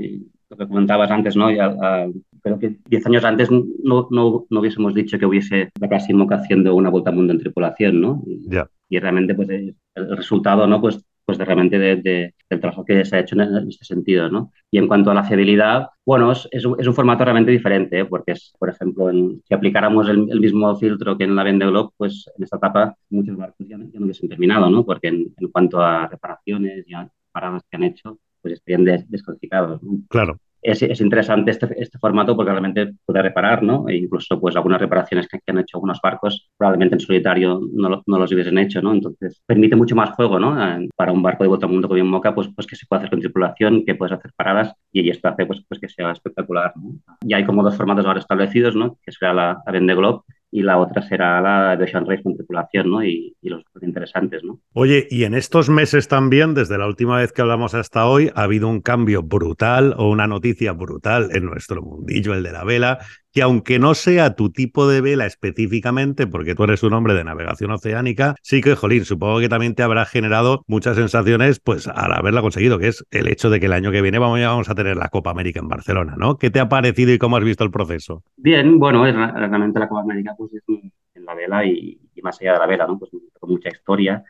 lo 0.50 0.58
que 0.58 0.68
comentabas 0.68 1.12
antes, 1.12 1.36
¿no? 1.36 1.52
Ya, 1.52 1.76
ah, 1.82 2.08
creo 2.42 2.60
que 2.60 2.78
10 2.88 3.06
años 3.08 3.24
antes 3.24 3.50
no, 3.52 4.08
no, 4.10 4.46
no, 4.50 4.60
hubiésemos 4.60 4.94
dicho 4.94 5.18
que 5.18 5.26
hubiese 5.26 5.72
la 5.80 5.90
Casimoca 5.90 6.36
haciendo 6.36 6.76
una 6.76 6.90
vuelta 6.90 7.10
al 7.10 7.16
mundo 7.16 7.34
en 7.34 7.40
tripulación, 7.40 8.02
¿no? 8.02 8.24
Y, 8.26 8.50
ya. 8.50 8.68
y 8.90 9.00
realmente, 9.00 9.36
pues, 9.36 9.50
el 9.50 9.76
resultado, 10.18 10.68
¿no? 10.68 10.82
Pues 10.82 11.04
pues 11.26 11.38
de 11.38 11.46
realmente 11.46 11.78
del 11.78 12.34
trabajo 12.60 12.84
que 12.86 13.06
se 13.06 13.16
ha 13.16 13.20
hecho 13.20 13.36
en, 13.40 13.70
este 13.70 13.86
sentido, 13.86 14.30
¿no? 14.30 14.52
Y 14.70 14.78
en 14.78 14.88
cuanto 14.88 15.12
a 15.12 15.14
la 15.14 15.24
fiabilidad, 15.24 15.88
bueno, 16.06 16.32
es, 16.32 16.48
es, 16.52 16.66
un, 16.66 16.94
formato 16.94 17.24
realmente 17.24 17.52
diferente, 17.52 18.00
¿eh? 18.00 18.06
porque 18.06 18.34
es, 18.34 18.54
por 18.60 18.70
ejemplo, 18.70 19.10
si 19.12 19.54
aplicáramos 19.54 20.10
el, 20.10 20.40
mismo 20.40 20.76
filtro 20.76 21.18
que 21.18 21.24
en 21.24 21.36
la 21.36 21.44
Vende 21.44 21.66
Globe, 21.66 21.92
pues 21.98 22.30
en 22.38 22.44
esta 22.44 22.58
etapa 22.58 22.96
muchos 23.10 23.38
barcos 23.38 23.68
ya, 23.68 23.78
no 23.78 23.88
hubiesen 24.06 24.30
terminado, 24.30 24.70
¿no? 24.70 24.86
Porque 24.86 25.08
en, 25.08 25.34
cuanto 25.52 25.82
a 25.82 26.08
reparaciones 26.08 26.86
y 26.88 26.94
paradas 27.32 27.64
que 27.70 27.78
han 27.78 27.84
hecho, 27.84 28.20
pues 28.42 28.56
estarían 28.56 28.84
des, 28.84 29.10
descalificados. 29.10 29.82
¿no? 29.82 30.00
Claro 30.10 30.38
es, 30.64 30.82
es 30.82 31.02
interesante 31.02 31.52
este, 31.52 31.68
este, 31.78 31.98
formato 32.00 32.36
porque 32.36 32.52
realmente 32.52 32.94
puede 33.06 33.22
reparar, 33.22 33.64
¿no? 33.64 33.88
E 33.88 33.96
incluso 33.96 34.40
pues 34.40 34.56
algunas 34.56 34.82
reparaciones 34.82 35.28
que, 35.28 35.40
han 35.46 35.60
hecho 35.60 35.78
algunos 35.78 36.00
barcos 36.02 36.50
probablemente 36.58 36.96
en 36.96 37.00
solitario 37.00 37.62
no, 37.74 38.02
no, 38.06 38.20
los 38.20 38.32
hubiesen 38.32 38.58
hecho, 38.58 38.82
¿no? 38.82 38.94
Entonces 38.94 39.42
permite 39.46 39.76
mucho 39.76 39.96
más 39.96 40.12
juego, 40.12 40.40
¿no? 40.40 40.56
Para 40.96 41.12
un 41.12 41.22
barco 41.22 41.44
de 41.44 41.68
mundo 41.68 41.88
como 41.88 41.96
bien 41.96 42.08
Moca, 42.08 42.34
pues, 42.34 42.50
pues 42.56 42.68
que 42.68 42.76
se 42.76 42.86
puede 42.88 43.02
hacer 43.02 43.10
con 43.10 43.20
tripulación, 43.20 43.84
que 43.86 43.96
puedes 43.96 44.14
hacer 44.14 44.32
paradas 44.36 44.74
y 44.92 45.10
esto 45.10 45.28
hace 45.28 45.46
pues, 45.46 45.64
pues 45.68 45.80
que 45.80 45.90
sea 45.90 46.12
espectacular, 46.12 46.74
¿no? 46.76 46.94
Y 47.22 47.34
hay 47.34 47.44
como 47.44 47.64
dos 47.64 47.76
formatos 47.76 48.06
ahora 48.06 48.20
establecidos, 48.20 48.76
¿no? 48.76 48.98
Que 49.04 49.12
será 49.12 49.34
la, 49.34 49.62
la 49.66 49.72
Vende 49.72 49.96
Globe 49.96 50.22
y 50.54 50.62
la 50.62 50.78
otra 50.78 51.02
será 51.02 51.42
la 51.42 51.76
de 51.76 51.86
Ocean 51.86 52.06
con 52.06 52.36
tripulación, 52.36 52.92
¿no? 52.92 53.04
Y, 53.04 53.36
y 53.42 53.50
los 53.50 53.64
interesantes, 53.82 54.44
¿no? 54.44 54.60
Oye, 54.74 55.08
y 55.10 55.24
en 55.24 55.34
estos 55.34 55.68
meses 55.68 56.08
también, 56.08 56.54
desde 56.54 56.78
la 56.78 56.86
última 56.86 57.18
vez 57.18 57.34
que 57.34 57.42
hablamos 57.42 57.74
hasta 57.74 58.06
hoy, 58.06 58.30
ha 58.36 58.44
habido 58.44 58.68
un 58.68 58.80
cambio 58.80 59.24
brutal 59.24 59.96
o 59.98 60.12
una 60.12 60.28
noticia 60.28 60.74
brutal 60.74 61.30
en 61.34 61.46
nuestro 61.46 61.82
mundillo, 61.82 62.36
el 62.36 62.44
de 62.44 62.52
la 62.52 62.64
vela, 62.64 63.00
que 63.34 63.42
aunque 63.42 63.80
no 63.80 63.96
sea 63.96 64.36
tu 64.36 64.52
tipo 64.52 64.88
de 64.88 65.02
vela 65.02 65.26
específicamente, 65.26 66.28
porque 66.28 66.54
tú 66.56 66.64
eres 66.64 66.84
un 66.84 66.94
hombre 66.94 67.16
de 67.16 67.24
navegación 67.24 67.72
oceánica, 67.72 68.36
sí 68.44 68.62
que, 68.62 68.76
jolín, 68.76 69.06
supongo 69.06 69.40
que 69.40 69.50
también 69.50 69.74
te 69.74 69.84
habrá 69.84 70.06
generado 70.06 70.64
muchas 70.68 70.96
sensaciones, 70.96 71.60
pues 71.60 71.88
al 71.88 72.14
haberla 72.14 72.42
conseguido, 72.42 72.78
que 72.78 72.90
es 72.90 73.04
el 73.10 73.28
hecho 73.28 73.50
de 73.50 73.60
que 73.60 73.66
el 73.66 73.74
año 73.74 73.92
que 73.92 74.02
viene 74.02 74.20
vamos 74.20 74.70
a 74.70 74.76
tener 74.76 74.98
la 74.98 75.10
Copa 75.10 75.32
América 75.32 75.60
en 75.60 75.68
Barcelona, 75.68 76.16
¿no? 76.18 76.38
¿Qué 76.38 76.52
te 76.52 76.60
ha 76.60 76.70
parecido 76.70 77.12
y 77.12 77.18
cómo 77.18 77.38
has 77.38 77.44
visto 77.44 77.64
el 77.64 77.72
proceso? 77.72 78.24
Bien, 78.38 78.78
bueno, 78.78 79.04
realmente 79.04 79.80
la 79.80 79.88
Copa 79.88 80.02
América 80.02 80.36
pues 80.38 80.54
es 80.54 80.64
en 80.68 81.26
la 81.26 81.34
vela 81.34 81.66
y, 81.66 82.00
más 82.22 82.40
allá 82.40 82.54
de 82.54 82.60
la 82.60 82.68
vela, 82.68 82.88
¿no? 82.88 83.00
Pues 83.00 83.12
con 83.40 83.50
mucha 83.50 83.70
historia. 83.70 84.24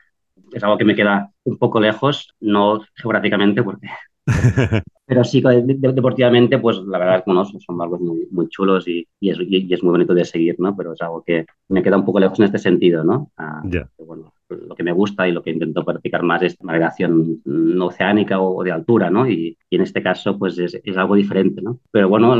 Es 0.51 0.63
algo 0.63 0.77
que 0.77 0.85
me 0.85 0.95
queda 0.95 1.31
un 1.43 1.57
poco 1.57 1.79
lejos, 1.79 2.33
no 2.39 2.81
geográficamente, 2.95 3.63
porque 3.63 3.87
Pero 5.05 5.23
sí, 5.23 5.43
deportivamente, 5.43 6.59
pues 6.59 6.77
la 6.77 6.97
verdad 6.97 7.17
es 7.17 7.23
que 7.23 7.31
bueno, 7.31 7.45
son 7.45 7.77
barcos 7.77 7.99
muy, 7.99 8.27
muy 8.31 8.47
chulos 8.47 8.87
y, 8.87 9.05
y, 9.19 9.29
es, 9.31 9.37
y, 9.41 9.73
es, 9.73 9.83
muy 9.83 9.91
bonito 9.91 10.13
de 10.13 10.23
seguir, 10.23 10.55
¿no? 10.59 10.75
Pero 10.75 10.93
es 10.93 11.01
algo 11.01 11.21
que 11.23 11.45
me 11.67 11.83
queda 11.83 11.97
un 11.97 12.05
poco 12.05 12.21
lejos 12.21 12.39
en 12.39 12.45
este 12.45 12.57
sentido, 12.57 13.03
¿no? 13.03 13.31
Ah, 13.37 13.61
bueno, 13.97 14.33
lo 14.47 14.75
que 14.75 14.83
me 14.83 14.93
gusta 14.93 15.27
y 15.27 15.33
lo 15.33 15.43
que 15.43 15.51
intento 15.51 15.83
practicar 15.83 16.23
más 16.23 16.41
es 16.43 16.61
navegación 16.63 17.41
no 17.43 17.87
oceánica 17.87 18.39
o, 18.39 18.63
de 18.63 18.71
altura, 18.71 19.09
¿no? 19.09 19.29
Y, 19.29 19.57
y, 19.69 19.75
en 19.75 19.81
este 19.81 20.01
caso, 20.01 20.39
pues 20.39 20.57
es, 20.57 20.79
es, 20.81 20.97
algo 20.97 21.15
diferente, 21.15 21.61
¿no? 21.61 21.79
Pero 21.91 22.07
bueno, 22.07 22.33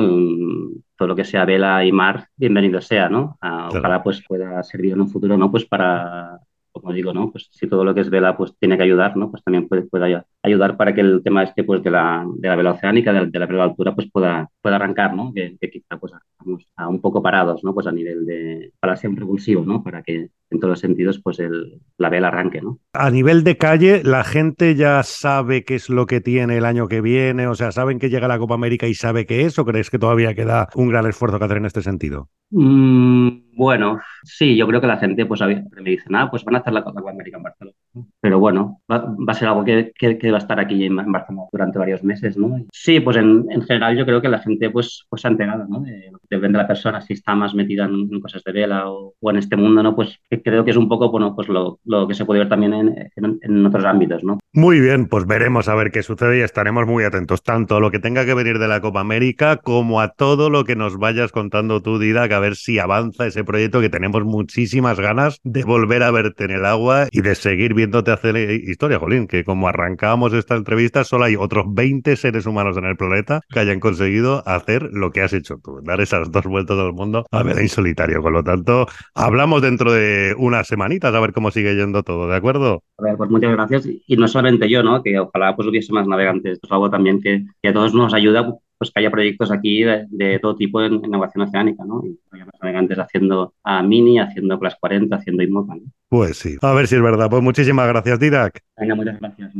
todo 0.98 1.10
lo 1.10 1.16
que 1.16 1.26
sea 1.26 1.44
vela 1.44 1.86
y 1.86 1.92
mar, 1.92 2.28
bienvenido 2.38 2.80
sea, 2.80 3.10
¿no? 3.10 3.38
Ah, 3.42 3.70
ojalá 3.72 4.02
pues 4.02 4.24
pueda 4.26 4.64
servir 4.64 4.94
en 4.94 5.02
un 5.02 5.10
futuro, 5.10 5.38
¿no? 5.38 5.52
Pues 5.52 5.66
para 5.66 6.40
como 6.74 6.92
digo, 6.92 7.14
¿no? 7.14 7.32
Pues 7.32 7.50
si 7.52 7.68
todo 7.68 7.86
lo 7.86 7.94
que 7.94 8.02
es 8.02 8.10
vela 8.10 8.36
pues 8.36 8.54
tiene 8.60 8.76
que 8.78 8.84
ayudar, 8.84 9.16
¿no? 9.16 9.30
Pues 9.30 9.44
también 9.44 9.68
puede, 9.68 9.84
puede 9.84 10.24
ayudar 10.42 10.76
para 10.76 10.94
que 10.94 11.02
el 11.02 11.22
tema 11.24 11.44
este 11.44 11.64
pues 11.64 11.84
de 11.84 11.92
la, 11.92 12.26
de 12.36 12.48
la 12.48 12.56
vela 12.56 12.72
oceánica, 12.72 13.14
de, 13.14 13.40
la 13.40 13.46
vela 13.46 13.64
altura, 13.64 13.94
pues 13.94 14.10
pueda, 14.12 14.50
pueda 14.62 14.78
arrancar, 14.78 15.16
¿no? 15.16 15.32
Que, 15.34 15.56
quizá 15.72 15.98
pues 16.00 16.14
estamos 16.32 16.68
a 16.76 16.88
un 16.88 17.00
poco 17.00 17.22
parados, 17.22 17.64
¿no? 17.64 17.74
Pues 17.74 17.86
a 17.88 17.92
nivel 17.92 18.26
de, 18.26 18.72
para 18.80 18.96
ser 18.98 19.14
propulsivo, 19.14 19.64
¿no? 19.64 19.84
Para 19.84 20.02
que 20.02 20.30
en 20.50 20.60
todos 20.60 20.72
los 20.72 20.80
sentidos 20.80 21.22
pues 21.24 21.40
el, 21.40 21.80
la 21.98 22.10
vela 22.10 22.30
arranque, 22.30 22.62
¿no? 22.62 22.80
A 22.94 23.12
nivel 23.12 23.44
de 23.44 23.58
calle, 23.58 24.02
la 24.04 24.24
gente 24.24 24.76
ya 24.76 25.04
sabe 25.04 25.64
qué 25.64 25.76
es 25.76 25.90
lo 25.90 26.08
que 26.08 26.22
tiene 26.22 26.58
el 26.58 26.66
año 26.66 26.88
que 26.88 27.02
viene, 27.02 27.48
o 27.48 27.56
sea, 27.56 27.72
¿saben 27.72 28.00
que 28.00 28.10
llega 28.10 28.28
la 28.28 28.40
Copa 28.40 28.56
América 28.56 28.88
y 28.88 28.96
sabe 28.96 29.26
qué 29.26 29.46
es 29.46 29.60
o 29.60 29.66
crees 29.66 29.90
que 29.90 30.00
todavía 30.00 30.34
queda 30.34 30.70
un 30.76 30.90
gran 30.90 31.06
esfuerzo 31.06 31.38
que 31.38 31.46
hacer 31.46 31.58
en 31.58 31.66
este 31.66 31.82
sentido? 31.82 32.30
Mm, 32.56 33.44
bueno, 33.56 34.00
sí, 34.24 34.56
yo 34.56 34.68
creo 34.68 34.80
que 34.80 34.88
la 34.88 34.98
gente 34.98 35.26
pues 35.26 35.42
me 35.42 35.90
dice, 35.90 36.06
nada, 36.10 36.30
pues 36.30 36.44
van 36.44 36.56
a 36.56 36.60
hacer 36.60 36.74
la 36.74 36.84
Copa 36.84 37.10
América 37.10 37.38
en 37.38 37.44
Barcelona. 37.44 37.78
Pero 38.20 38.40
bueno, 38.40 38.82
va, 38.92 39.16
a 39.28 39.34
ser 39.34 39.48
algo 39.48 39.64
que, 39.64 39.92
que, 39.98 40.32
va 40.32 40.38
a 40.38 40.42
estar 40.42 40.60
aquí 40.60 40.86
en, 40.86 40.96
Barcelona 40.96 41.48
durante 41.52 41.78
varios 41.78 42.04
meses, 42.04 42.38
¿no? 42.38 42.66
Sí, 42.72 43.00
pues 43.00 43.18
en, 43.18 43.46
en, 43.50 43.62
general 43.64 43.98
yo 43.98 44.06
creo 44.06 44.22
que 44.22 44.30
la 44.30 44.40
gente 44.40 44.70
pues, 44.70 45.06
pues 45.10 45.22
se 45.22 45.28
ha 45.28 45.32
enterado, 45.32 45.66
¿no? 45.68 45.82
De, 45.82 46.12
depende 46.30 46.58
de 46.58 46.64
la 46.64 46.68
persona, 46.68 47.02
si 47.02 47.14
está 47.14 47.36
más 47.36 47.54
metida 47.54 47.86
en, 47.86 48.20
cosas 48.20 48.44
de 48.44 48.52
vela 48.52 48.90
o, 48.90 49.14
en 49.30 49.38
este 49.38 49.56
mundo, 49.56 49.84
¿no? 49.84 49.96
Pues 49.96 50.20
creo 50.44 50.66
que 50.66 50.72
es 50.72 50.78
un 50.78 50.90
poco, 50.90 51.12
bueno, 51.12 51.36
pues 51.36 51.48
lo, 51.48 51.80
que 52.08 52.16
se 52.16 52.26
puede 52.26 52.40
ver 52.40 52.50
también 52.50 52.74
en, 53.16 53.66
otros 53.66 53.86
ámbitos, 53.86 54.24
¿no? 54.24 54.40
Muy 54.54 54.80
bien, 54.80 55.08
pues 55.08 55.26
veremos 55.26 55.68
a 55.68 55.76
ver 55.76 55.92
qué 55.92 56.04
sucede 56.04 56.40
y 56.40 56.42
estaremos 56.42 56.88
muy 56.88 57.04
atentos 57.04 57.44
tanto 57.44 57.76
a 57.76 57.80
lo 57.80 57.92
que 57.92 58.00
tenga 58.00 58.26
que 58.26 58.34
venir 58.34 58.60
de 58.60 58.68
la 58.68 58.82
Copa 58.82 59.00
América 59.00 59.58
como 59.58 60.02
a 60.02 60.10
todo 60.10 60.50
lo 60.50 60.64
que 60.64 60.76
nos 60.76 60.98
vayas 60.98 61.32
contando 61.32 61.82
tú, 61.82 62.00
Didac, 62.00 62.32
a 62.32 62.40
ver 62.44 62.56
si 62.58 62.78
avanza 62.78 63.26
ese 63.26 63.46
proyecto 63.46 63.80
que 63.80 63.90
tenemos 63.90 64.26
muchísimas 64.26 65.00
ganas 65.00 65.40
de 65.44 65.64
volver 65.64 66.04
a 66.04 66.12
verte 66.12 66.44
en 66.44 66.52
el 66.52 66.66
agua 66.66 67.08
y 67.10 67.22
de 67.22 67.36
seguir 67.36 67.74
viéndote 67.74 68.12
hacer 68.12 68.36
historia, 68.38 69.00
Jolín, 69.00 69.28
que 69.28 69.46
como 69.46 69.70
arrancábamos 69.70 70.34
esta 70.34 70.56
entrevista, 70.56 71.06
solo 71.06 71.24
hay 71.24 71.38
otros 71.38 71.66
20 71.70 72.16
seres 72.18 72.46
humanos 72.46 72.76
en 72.76 72.84
el 72.84 72.98
planeta 72.98 73.42
que 73.50 73.60
hayan 73.60 73.80
conseguido 73.80 74.44
hacer 74.46 74.90
lo 74.92 75.12
que 75.12 75.22
has 75.22 75.32
hecho 75.32 75.58
tú, 75.64 75.80
dar 75.84 76.02
esas 76.02 76.32
dos 76.32 76.44
vueltas 76.46 76.78
al 76.78 76.92
mundo 76.92 77.26
a 77.32 77.44
ver 77.44 77.60
en 77.60 77.70
solitario. 77.70 78.22
Con 78.22 78.34
lo 78.34 78.44
tanto, 78.44 78.88
hablamos 79.16 79.62
dentro 79.62 79.94
de 79.94 80.36
unas 80.38 80.68
semanitas 80.68 81.16
a 81.16 81.20
ver 81.22 81.32
cómo 81.32 81.50
sigue 81.50 81.76
yendo 81.76 82.04
todo, 82.04 82.28
¿de 82.28 82.36
acuerdo? 82.36 82.84
A 82.98 83.04
ver, 83.04 83.16
pues 83.16 83.30
muchas 83.30 83.54
gracias. 83.54 83.88
Y 84.06 84.18
no 84.18 84.28
solamente 84.28 84.70
yo, 84.70 84.84
¿no? 84.84 85.02
Que 85.02 85.18
ojalá 85.18 85.56
pues 85.56 85.68
hubiese 85.70 85.94
más 85.94 86.08
navegantes. 86.08 86.60
Es 86.62 86.72
algo 86.72 86.90
también 86.90 87.22
que, 87.22 87.46
que 87.62 87.70
a 87.70 87.74
todos 87.74 87.94
nos 87.94 88.14
ayuda 88.14 88.46
pues 88.84 88.94
que 88.94 89.00
haya 89.00 89.12
proyectos 89.12 89.52
aquí 89.52 89.84
de, 89.84 90.40
todo 90.42 90.56
tipo 90.56 90.82
en, 90.82 90.96
innovación 90.96 91.48
oceánica, 91.48 91.86
¿no? 91.86 92.04
Y 92.06 92.20
navegantes 92.62 93.00
haciendo 93.00 93.54
a 93.64 93.82
Mini, 93.82 94.20
haciendo 94.20 94.60
Class 94.60 94.76
40, 94.80 95.16
haciendo 95.16 95.44
¿no? 95.44 95.82
Pues 96.10 96.38
sí. 96.38 96.58
A 96.62 96.74
ver 96.74 96.88
si 96.88 96.96
es 96.96 97.02
verdad. 97.02 97.30
Pues 97.30 97.42
muchísimas 97.42 97.88
gracias, 97.88 98.20
Didac. 98.20 98.62
Venga, 98.78 98.96
muchas 98.96 99.20
gracias. 99.20 99.52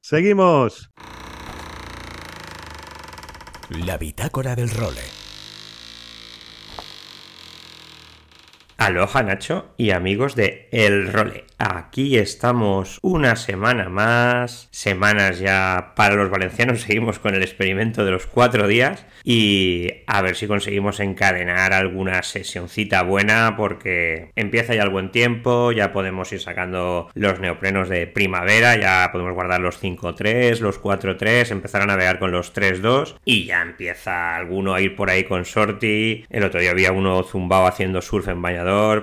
Seguimos. 0.00 0.90
La 3.86 3.98
bitácora 3.98 4.54
del 4.54 4.70
role. 4.70 5.25
Aloha 8.78 9.22
Nacho 9.22 9.72
y 9.78 9.90
amigos 9.90 10.36
de 10.36 10.68
El 10.70 11.10
Role. 11.10 11.44
Aquí 11.58 12.18
estamos 12.18 12.98
una 13.00 13.34
semana 13.34 13.88
más, 13.88 14.68
semanas 14.70 15.38
ya 15.38 15.94
para 15.96 16.14
los 16.14 16.28
valencianos, 16.28 16.80
seguimos 16.86 17.18
con 17.18 17.34
el 17.34 17.42
experimento 17.42 18.04
de 18.04 18.10
los 18.10 18.26
cuatro 18.26 18.68
días 18.68 19.06
y 19.24 19.88
a 20.06 20.20
ver 20.20 20.36
si 20.36 20.46
conseguimos 20.46 21.00
encadenar 21.00 21.72
alguna 21.72 22.22
sesioncita 22.22 23.02
buena 23.02 23.54
porque 23.56 24.30
empieza 24.36 24.74
ya 24.74 24.82
el 24.82 24.90
buen 24.90 25.10
tiempo, 25.10 25.72
ya 25.72 25.94
podemos 25.94 26.30
ir 26.32 26.40
sacando 26.40 27.08
los 27.14 27.40
neoprenos 27.40 27.88
de 27.88 28.06
primavera, 28.06 28.76
ya 28.76 29.08
podemos 29.10 29.32
guardar 29.32 29.60
los 29.60 29.82
5-3, 29.82 30.60
los 30.60 30.82
4-3, 30.82 31.50
empezar 31.50 31.80
a 31.80 31.86
navegar 31.86 32.18
con 32.18 32.30
los 32.30 32.54
3-2 32.54 33.16
y 33.24 33.46
ya 33.46 33.62
empieza 33.62 34.36
alguno 34.36 34.74
a 34.74 34.82
ir 34.82 34.94
por 34.94 35.08
ahí 35.08 35.24
con 35.24 35.46
sorti. 35.46 36.26
El 36.28 36.44
otro 36.44 36.60
día 36.60 36.72
había 36.72 36.92
uno 36.92 37.22
zumbado 37.22 37.66
haciendo 37.66 38.02
surf 38.02 38.28
en 38.28 38.38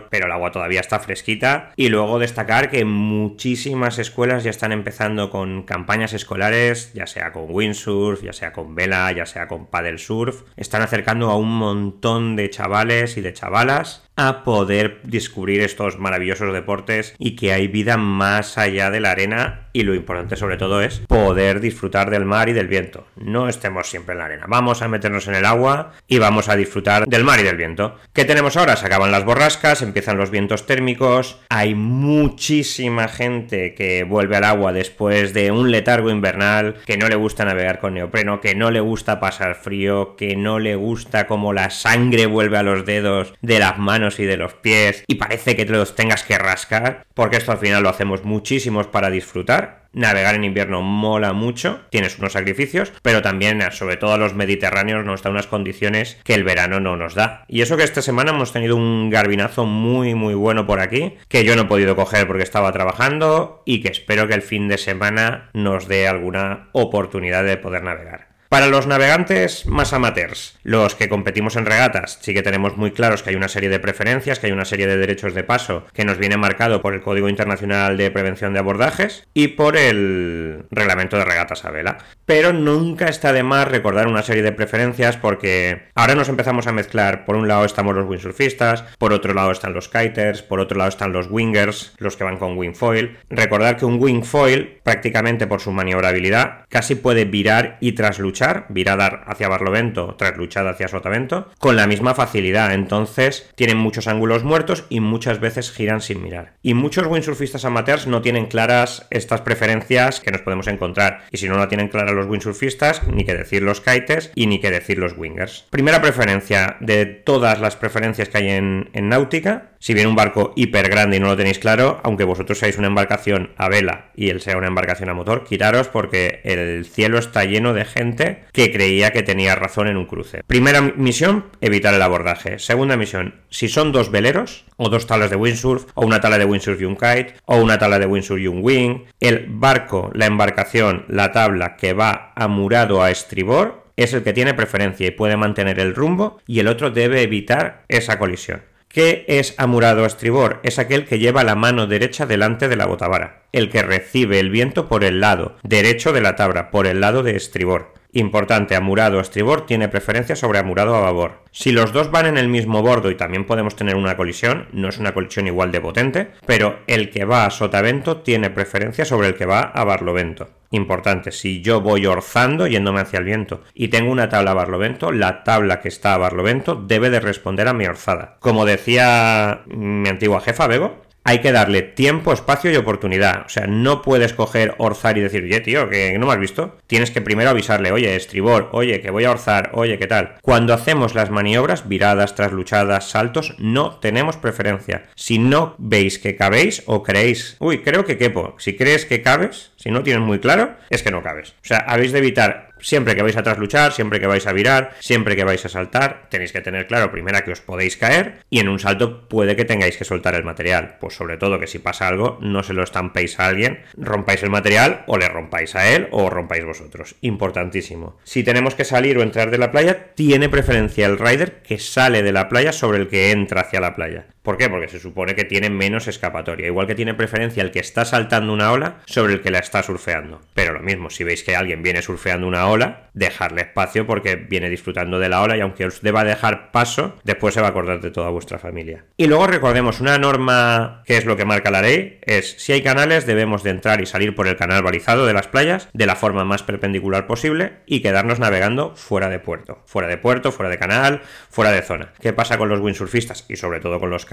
pero 0.10 0.26
el 0.26 0.32
agua 0.32 0.52
todavía 0.52 0.80
está 0.80 1.00
fresquita. 1.00 1.72
Y 1.76 1.90
luego 1.90 2.20
destacar 2.20 2.70
que 2.70 2.86
muchísimas 2.86 4.00
escuelas 4.00 4.44
ya 4.44 4.50
están 4.50 4.72
empezando 4.72 5.30
con 5.30 5.64
campañas 5.64 6.14
escolares, 6.14 6.94
ya 6.94 7.08
sea 7.08 7.32
con 7.32 7.46
windsurf, 7.48 8.22
ya 8.24 8.34
sea 8.34 8.54
con 8.54 8.76
vela, 8.76 9.12
ya 9.12 9.26
sea 9.26 9.48
con 9.48 9.68
paddle 9.68 9.98
surf. 9.98 10.44
Están 10.58 10.82
acercando 10.82 11.30
a 11.30 11.38
un 11.38 11.58
montón 11.58 12.36
de 12.36 12.50
chavales 12.50 13.18
y 13.18 13.22
de 13.22 13.34
chavalas 13.34 14.03
a 14.16 14.44
poder 14.44 15.02
descubrir 15.04 15.62
estos 15.62 15.98
maravillosos 16.00 16.54
deportes 16.54 17.16
y 17.18 17.36
que 17.36 17.54
hay 17.54 17.68
vida 17.68 17.98
más 17.98 18.58
allá 18.58 18.92
de 18.92 19.00
la 19.00 19.12
arena 19.12 19.68
y 19.74 19.84
lo 19.84 19.96
importante 19.96 20.36
sobre 20.36 20.58
todo 20.58 20.82
es 20.82 21.00
poder 21.00 21.60
disfrutar 21.60 22.12
del 22.12 22.26
mar 22.26 22.48
y 22.48 22.54
del 22.54 22.68
viento. 22.68 23.08
No 23.16 23.50
estemos 23.50 23.90
siempre 23.90 24.14
en 24.14 24.20
la 24.20 24.26
arena, 24.26 24.46
vamos 24.48 24.82
a 24.82 24.88
meternos 24.88 25.28
en 25.28 25.36
el 25.36 25.46
agua 25.46 25.94
y 26.08 26.20
vamos 26.20 26.48
a 26.48 26.56
disfrutar 26.56 27.08
del 27.08 27.24
mar 27.24 27.40
y 27.40 27.44
del 27.44 27.58
viento. 27.58 27.98
¿Qué 28.14 28.26
tenemos 28.26 28.56
ahora? 28.56 28.76
Se 28.76 28.86
acaban 28.86 29.12
las 29.12 29.26
borrascas, 29.26 29.82
empiezan 29.82 30.18
los 30.18 30.30
vientos 30.30 30.68
térmicos, 30.68 31.40
hay 31.50 31.74
muchísima 31.74 33.08
gente 33.08 33.74
que 33.74 34.04
vuelve 34.04 34.38
al 34.38 34.44
agua 34.44 34.74
después 34.74 35.34
de 35.34 35.52
un 35.52 35.72
letargo 35.72 36.12
invernal, 36.12 36.76
que 36.86 36.98
no 36.98 37.10
le 37.10 37.16
gusta 37.16 37.46
navegar 37.46 37.80
con 37.80 37.96
neopreno, 37.96 38.42
que 38.42 38.54
no 38.54 38.70
le 38.70 38.80
gusta 38.80 39.20
pasar 39.20 39.56
frío, 39.56 40.16
que 40.16 40.36
no 40.36 40.60
le 40.60 40.76
gusta 40.76 41.26
como 41.26 41.52
la 41.52 41.72
sangre 41.72 42.28
vuelve 42.28 42.58
a 42.58 42.64
los 42.64 42.86
dedos 42.86 43.34
de 43.42 43.60
las 43.60 43.80
manos 43.80 44.03
y 44.20 44.26
de 44.26 44.38
los 44.38 44.54
pies 44.54 45.04
y 45.08 45.16
parece 45.16 45.56
que 45.56 45.66
te 45.66 45.72
los 45.72 45.96
tengas 45.96 46.24
que 46.24 46.38
rascar, 46.38 47.06
porque 47.14 47.38
esto 47.38 47.52
al 47.52 47.58
final 47.58 47.84
lo 47.84 47.90
hacemos 47.90 48.24
muchísimos 48.24 48.88
para 48.88 49.10
disfrutar 49.10 49.84
Navegar 49.94 50.34
en 50.34 50.44
invierno 50.44 50.82
mola 50.82 51.34
mucho, 51.34 51.82
tienes 51.92 52.18
unos 52.18 52.34
sacrificios, 52.34 52.92
pero 53.04 53.22
también, 53.22 53.62
sobre 53.72 53.96
todo 53.96 54.14
a 54.14 54.18
los 54.18 54.34
mediterráneos, 54.34 55.06
nos 55.06 55.22
da 55.22 55.30
unas 55.30 55.46
condiciones 55.46 56.18
que 56.24 56.34
el 56.34 56.44
verano 56.44 56.80
no 56.80 56.98
nos 56.98 57.14
da. 57.14 57.46
Y 57.48 57.62
eso 57.62 57.78
que 57.78 57.84
esta 57.84 58.02
semana 58.02 58.32
hemos 58.32 58.52
tenido 58.52 58.76
un 58.76 59.12
garbinazo 59.12 59.66
muy, 59.66 60.16
muy 60.16 60.34
bueno 60.34 60.66
por 60.66 60.80
aquí, 60.80 61.14
que 61.28 61.44
yo 61.44 61.56
no 61.56 61.64
he 61.64 61.66
podido 61.66 61.96
coger 61.96 62.26
porque 62.26 62.42
estaba 62.42 62.72
trabajando 62.72 63.62
y 63.66 63.82
que 63.82 63.90
espero 63.90 64.28
que 64.28 64.34
el 64.34 64.42
fin 64.42 64.68
de 64.68 64.80
semana 64.80 65.52
nos 65.54 65.88
dé 65.88 66.08
alguna 66.08 66.70
oportunidad 66.72 67.44
de 67.44 67.58
poder 67.58 67.84
navegar. 67.84 68.33
Para 68.54 68.68
los 68.68 68.86
navegantes 68.86 69.66
más 69.66 69.94
amateurs, 69.94 70.60
los 70.62 70.94
que 70.94 71.10
competimos 71.10 71.56
en 71.56 71.66
regatas, 71.66 72.20
sí 72.22 72.36
que 72.36 72.44
tenemos 72.44 72.78
muy 72.78 72.92
claros 72.92 73.24
que 73.24 73.32
hay 73.32 73.36
una 73.36 73.48
serie 73.48 73.68
de 73.68 73.80
preferencias, 73.80 74.38
que 74.38 74.46
hay 74.46 74.54
una 74.54 74.64
serie 74.64 74.86
de 74.86 74.96
derechos 74.96 75.34
de 75.34 75.44
paso 75.44 75.88
que 75.92 76.06
nos 76.06 76.20
viene 76.20 76.38
marcado 76.38 76.80
por 76.80 76.94
el 76.94 77.02
Código 77.02 77.30
Internacional 77.30 77.98
de 77.98 78.12
Prevención 78.12 78.54
de 78.54 78.60
Abordajes 78.60 79.28
y 79.34 79.48
por 79.48 79.76
el 79.76 80.66
Reglamento 80.70 81.18
de 81.18 81.26
Regatas 81.26 81.66
a 81.66 81.72
Vela. 81.72 81.98
Pero 82.28 82.54
nunca 82.54 83.08
está 83.08 83.34
de 83.34 83.42
más 83.42 83.68
recordar 83.68 84.06
una 84.06 84.22
serie 84.22 84.44
de 84.44 84.52
preferencias 84.52 85.18
porque 85.18 85.88
ahora 85.96 86.14
nos 86.14 86.30
empezamos 86.30 86.68
a 86.68 86.74
mezclar. 86.74 87.26
Por 87.26 87.36
un 87.36 87.48
lado 87.48 87.66
estamos 87.66 87.96
los 87.96 88.08
windsurfistas, 88.08 88.84
por 89.00 89.14
otro 89.14 89.34
lado 89.34 89.50
están 89.50 89.74
los 89.74 89.90
kiters, 89.90 90.44
por 90.44 90.60
otro 90.60 90.78
lado 90.78 90.90
están 90.90 91.12
los 91.12 91.26
wingers, 91.28 91.96
los 91.98 92.16
que 92.18 92.24
van 92.24 92.38
con 92.38 92.56
wingfoil. 92.56 93.18
Recordar 93.32 93.78
que 93.78 93.86
un 93.86 94.00
wingfoil, 94.00 94.80
prácticamente 94.84 95.48
por 95.48 95.60
su 95.60 95.72
maniobrabilidad, 95.72 96.66
casi 96.70 96.94
puede 96.94 97.26
virar 97.26 97.78
y 97.80 97.94
trasluchar 97.94 98.43
virada 98.70 99.24
hacia 99.28 99.50
Barlovento, 99.50 100.16
trasluchada 100.16 100.72
hacia 100.72 100.88
Sotavento, 100.88 101.52
con 101.60 101.76
la 101.76 101.88
misma 101.88 102.16
facilidad. 102.16 102.74
Entonces 102.74 103.50
tienen 103.56 103.78
muchos 103.78 104.08
ángulos 104.08 104.44
muertos 104.44 104.86
y 104.90 105.00
muchas 105.00 105.40
veces 105.40 105.72
giran 105.72 106.02
sin 106.02 106.22
mirar. 106.22 106.54
Y 106.62 106.74
muchos 106.74 107.08
windsurfistas 107.08 107.66
amateurs 107.66 108.08
no 108.08 108.22
tienen 108.22 108.48
claras 108.48 109.08
estas 109.10 109.42
preferencias 109.42 110.20
que 110.20 110.32
nos 110.32 110.42
podemos 110.42 110.68
encontrar. 110.68 111.22
Y 111.32 111.38
si 111.38 111.48
no 111.48 111.58
lo 111.58 111.68
tienen 111.68 111.88
claras 111.88 112.14
los 112.14 112.28
windsurfistas, 112.28 113.08
ni 113.08 113.26
que 113.26 113.36
decir 113.36 113.62
los 113.62 113.82
kites 113.82 114.32
y 114.36 114.48
ni 114.48 114.60
que 114.60 114.72
decir 114.72 114.98
los 114.98 115.18
wingers. 115.18 115.66
Primera 115.70 116.02
preferencia 116.02 116.78
de 116.80 117.06
todas 117.06 117.60
las 117.60 117.76
preferencias 117.76 118.30
que 118.30 118.38
hay 118.38 118.50
en, 118.50 118.90
en 118.94 119.10
náutica 119.10 119.74
si 119.84 119.94
viene 119.94 120.08
un 120.08 120.16
barco 120.16 120.54
hiper 120.56 120.88
grande 120.88 121.18
y 121.18 121.20
no 121.20 121.28
lo 121.28 121.36
tenéis 121.36 121.60
claro, 121.60 122.00
aunque 122.04 122.24
vosotros 122.24 122.58
seáis 122.58 122.78
una 122.78 122.88
embarcación 122.88 123.52
a 123.58 123.68
vela 123.68 124.12
y 124.16 124.30
él 124.30 124.40
sea 124.40 124.56
una 124.56 124.68
embarcación 124.68 125.10
a 125.10 125.14
motor, 125.14 125.44
quitaros 125.44 125.90
porque 125.90 126.40
el 126.46 126.86
cielo 126.86 127.20
está 127.20 127.44
lleno 127.44 127.74
de 127.74 127.84
gente 127.84 128.33
que 128.52 128.72
creía 128.72 129.12
que 129.12 129.24
tenía 129.24 129.56
razón 129.56 129.88
en 129.88 129.98
un 129.98 130.06
cruce. 130.06 130.44
Primera 130.46 130.82
misión, 130.82 131.46
evitar 131.62 131.94
el 131.94 132.02
abordaje. 132.02 132.60
Segunda 132.60 132.98
misión, 132.98 133.36
si 133.50 133.68
son 133.68 133.92
dos 133.92 134.12
veleros, 134.12 134.66
o 134.78 134.90
dos 134.90 135.08
tablas 135.08 135.30
de 135.30 135.36
windsurf, 135.36 135.86
o 135.94 136.06
una 136.06 136.22
tabla 136.22 136.38
de 136.38 136.46
windsurf 136.46 136.82
y 136.82 136.86
un 136.86 136.96
kite, 136.96 137.36
o 137.46 137.58
una 137.58 137.78
tabla 137.78 138.00
de 138.00 138.06
windsurf 138.06 138.42
y 138.42 138.48
un 138.48 138.60
wing, 138.62 139.06
el 139.20 139.46
barco, 139.48 140.12
la 140.14 140.26
embarcación, 140.26 141.06
la 141.08 141.32
tabla 141.32 141.76
que 141.76 141.94
va 141.94 142.34
amurado 142.36 143.02
a 143.02 143.12
estribor, 143.12 143.84
es 143.96 144.14
el 144.14 144.24
que 144.24 144.34
tiene 144.34 144.54
preferencia 144.54 145.08
y 145.08 145.12
puede 145.12 145.38
mantener 145.38 145.80
el 145.80 145.96
rumbo 145.96 146.40
y 146.48 146.60
el 146.60 146.68
otro 146.68 146.92
debe 146.92 147.22
evitar 147.22 147.84
esa 147.88 148.18
colisión. 148.18 148.64
¿Qué 148.88 149.26
es 149.28 149.56
amurado 149.58 150.04
a 150.04 150.08
estribor? 150.08 150.60
Es 150.62 150.78
aquel 150.78 151.06
que 151.06 151.18
lleva 151.18 151.44
la 151.44 151.56
mano 151.56 151.88
derecha 151.88 152.28
delante 152.28 152.68
de 152.68 152.76
la 152.76 152.86
botavara, 152.86 153.42
el 153.52 153.72
que 153.72 153.82
recibe 153.82 154.40
el 154.40 154.52
viento 154.52 154.88
por 154.88 155.04
el 155.04 155.20
lado 155.20 155.58
derecho 155.64 156.14
de 156.14 156.22
la 156.22 156.36
tabla, 156.36 156.70
por 156.70 156.86
el 156.86 157.02
lado 157.02 157.24
de 157.24 157.36
estribor. 157.36 157.96
Importante, 158.16 158.76
amurado 158.76 159.20
estribor 159.20 159.66
tiene 159.66 159.90
preferencia 159.90 160.36
sobre 160.36 160.60
amurado 160.60 160.96
a 160.96 161.02
babor. 161.02 161.42
Si 161.52 161.72
los 161.72 161.94
dos 161.94 162.12
van 162.12 162.28
en 162.28 162.38
el 162.38 162.48
mismo 162.48 162.84
bordo 162.84 163.10
y 163.10 163.16
también 163.16 163.46
podemos 163.46 163.76
tener 163.76 163.96
una 163.96 164.16
colisión, 164.16 164.68
no 164.72 164.90
es 164.90 165.00
una 165.00 165.16
colisión 165.16 165.48
igual 165.48 165.72
de 165.72 165.82
potente, 165.82 166.28
pero 166.46 166.78
el 166.86 167.10
que 167.10 167.26
va 167.26 167.48
a 167.48 167.50
sotavento 167.50 168.18
tiene 168.18 168.52
preferencia 168.52 169.04
sobre 169.04 169.30
el 169.30 169.36
que 169.36 169.48
va 169.48 169.62
a 169.62 169.84
barlovento. 169.84 170.50
Importante, 170.70 171.32
si 171.32 171.62
yo 171.62 171.82
voy 171.82 172.06
orzando 172.06 172.68
yéndome 172.68 173.02
hacia 173.02 173.18
el 173.18 173.26
viento 173.26 173.62
y 173.74 173.88
tengo 173.88 174.12
una 174.12 174.30
tabla 174.30 174.52
a 174.52 174.56
barlovento, 174.56 175.12
la 175.12 175.44
tabla 175.44 175.82
que 175.82 175.88
está 175.88 176.14
a 176.14 176.20
barlovento 176.20 176.76
debe 176.76 177.10
de 177.10 177.20
responder 177.20 177.68
a 177.68 177.74
mi 177.74 177.88
orzada. 177.88 178.38
Como 178.40 178.66
decía 178.66 179.62
mi 179.66 180.08
antigua 180.08 180.40
jefa 180.40 180.68
Bego, 180.68 181.02
hay 181.24 181.40
que 181.40 181.52
darle 181.52 181.82
tiempo, 181.82 182.34
espacio 182.34 182.72
y 182.72 182.76
oportunidad. 182.76 183.46
O 183.46 183.50
sea, 183.50 183.68
no 183.68 184.02
puedes 184.02 184.34
coger, 184.34 184.76
orzar 184.78 185.18
y 185.18 185.22
decir, 185.22 185.44
oye, 185.44 185.62
tío, 185.62 185.90
que 185.90 186.18
no 186.18 186.28
me 186.28 186.34
has 186.34 186.40
visto. 186.40 186.78
Tienes 186.88 187.12
que 187.12 187.22
primero 187.22 187.50
avisarle, 187.50 187.92
oye, 187.92 188.16
estribor, 188.16 188.70
oye, 188.74 189.02
que 189.02 189.12
voy 189.12 189.24
a 189.24 189.32
orzar, 189.32 189.72
oye, 189.74 189.98
¿qué 189.98 190.08
tal? 190.08 190.36
Cuando 190.42 190.74
hacemos 190.74 191.16
las 191.16 191.30
maniobras, 191.30 191.88
viradas, 191.88 192.36
trasluchadas, 192.36 193.10
saltos, 193.10 193.56
no 193.58 194.00
tenemos 194.00 194.38
preferencia. 194.38 195.06
Si 195.16 195.40
no 195.40 195.76
veis 195.78 196.20
que 196.20 196.36
cabéis 196.36 196.84
o 196.86 197.04
creéis, 197.04 197.56
uy, 197.60 197.80
creo 197.80 198.06
que 198.06 198.18
quepo. 198.18 198.56
Si 198.60 198.76
crees 198.76 199.06
que 199.06 199.22
cabes, 199.22 199.72
si 199.78 199.92
no 199.92 200.04
tienes 200.04 200.24
muy 200.24 200.40
claro, 200.40 200.76
es 200.90 201.04
que 201.04 201.12
no 201.12 201.24
cabes. 201.24 201.52
O 201.52 201.66
sea, 201.66 201.78
habéis 201.78 202.12
de 202.12 202.20
evitar 202.20 202.73
siempre 202.84 203.16
que 203.16 203.24
vais 203.24 203.38
a 203.38 203.44
trasluchar, 203.44 203.92
siempre 203.92 204.20
que 204.20 204.28
vais 204.28 204.46
a 204.46 204.54
virar, 204.54 204.94
siempre 205.00 205.36
que 205.36 205.44
vais 205.44 205.66
a 205.66 205.70
saltar, 205.70 206.28
tenéis 206.30 206.52
que 206.52 206.62
tener 206.62 206.86
claro 206.86 207.12
primero 207.12 207.44
que 207.44 207.52
os 207.52 207.62
podéis 207.62 207.98
caer 207.98 208.44
y 208.50 208.60
en 208.60 208.70
un 208.70 208.80
salto 208.80 209.28
puede 209.28 209.56
que 209.56 209.66
tengáis 209.66 209.98
que 209.98 210.06
soltar 210.06 210.36
el 210.36 210.44
material. 210.44 210.98
Pues 211.00 211.16
sobre 211.16 211.38
todo 211.38 211.60
que 211.60 211.68
si 211.68 211.80
pasa 211.80 212.08
algo, 212.08 212.38
no 212.42 212.62
se 212.62 212.74
lo 212.74 212.84
estampéis 212.84 213.40
a 213.40 213.48
alguien, 213.48 213.82
rompáis 213.98 214.44
el 214.44 214.50
material 214.50 215.04
o 215.08 215.18
le 215.18 215.30
rompáis 215.30 215.76
a 215.76 215.90
él 215.90 216.08
o 216.12 216.30
rompáis 216.30 216.66
vosotros. 216.66 217.16
Importantísimo. 217.22 218.18
Si 218.24 218.44
tenemos 218.44 218.76
que 218.76 218.86
salir 218.86 219.18
o 219.18 219.24
entrar 219.24 219.50
de 219.50 219.58
la 219.58 219.72
playa, 219.72 220.14
tiene 220.16 220.50
preferencia 220.50 221.06
el 221.06 221.18
rider 221.18 221.62
que 221.64 221.80
sale 221.80 222.22
de 222.22 222.32
la 222.32 222.50
playa 222.50 222.72
sobre 222.72 223.00
el 223.00 223.08
que 223.08 223.32
entra 223.32 223.62
hacia 223.62 223.80
la 223.80 223.96
playa. 223.96 224.28
¿Por 224.44 224.58
qué? 224.58 224.70
Porque 224.70 224.90
se 224.90 225.00
supone 225.00 225.36
que 225.36 225.46
tiene 225.46 225.70
menos 225.70 226.08
escapatoria. 226.08 226.68
Igual 226.68 226.86
que 226.86 226.96
tiene 226.96 227.14
preferencia 227.14 227.64
el 227.64 227.72
que 227.72 227.80
está 227.80 228.04
saltando 228.04 228.52
una 228.52 228.72
ola 228.74 228.98
sobre 229.06 229.34
el 229.34 229.42
que 229.42 229.52
la 229.52 229.60
está 229.60 229.82
surfeando. 229.84 230.42
Pero 230.54 230.74
lo 230.74 230.82
mismo, 230.82 231.10
si 231.10 231.24
veis 231.24 231.44
que 231.44 231.56
alguien 231.56 231.82
viene 231.82 232.02
surfeando 232.02 232.46
una 232.46 232.68
ola, 232.68 233.10
dejarle 233.14 233.62
espacio 233.62 234.06
porque 234.06 234.36
viene 234.36 234.70
disfrutando 234.70 235.18
de 235.18 235.30
la 235.30 235.42
ola 235.42 235.56
y 235.56 235.62
aunque 235.62 235.86
os 235.86 236.02
deba 236.02 236.26
dejar 236.26 236.72
paso, 236.72 237.16
después 237.24 237.54
se 237.54 237.62
va 237.62 237.68
a 237.68 237.70
acordar 237.70 238.02
de 238.02 238.12
toda 238.12 238.30
vuestra 238.30 238.60
familia. 238.60 239.06
Y 239.16 239.28
luego 239.28 239.48
recordemos 239.48 240.02
una 240.02 240.18
norma 240.18 241.04
que 241.06 241.16
es 241.16 241.26
lo 241.26 241.38
que 241.38 241.46
marca 241.46 241.72
la 241.72 241.82
ley, 241.82 242.20
es 242.24 242.56
si 242.58 242.74
hay 242.74 242.82
canales 242.82 243.26
debemos 243.26 243.64
de 243.64 243.70
entrar 243.70 244.02
y 244.02 244.06
salir 244.06 244.36
por 244.36 244.48
el 244.48 244.58
canal 244.58 244.84
balizado 244.84 245.26
de 245.26 245.34
las 245.34 245.48
playas 245.48 245.88
de 245.94 246.06
la 246.06 246.18
forma 246.18 246.44
más 246.44 246.64
perpendicular 246.64 247.28
posible 247.28 247.78
y 247.86 248.02
quedarnos 248.02 248.40
navegando 248.40 248.96
fuera 248.96 249.30
de 249.30 249.40
puerto. 249.40 249.84
Fuera 249.86 250.10
de 250.10 250.18
puerto, 250.18 250.52
fuera 250.52 250.70
de 250.70 250.78
canal, 250.78 251.22
fuera 251.50 251.72
de 251.72 251.82
zona. 251.82 252.14
¿Qué 252.20 252.34
pasa 252.34 252.58
con 252.58 252.68
los 252.68 252.82
windsurfistas 252.82 253.46
y 253.48 253.56
sobre 253.56 253.80
todo 253.80 254.00
con 254.00 254.10
los 254.10 254.26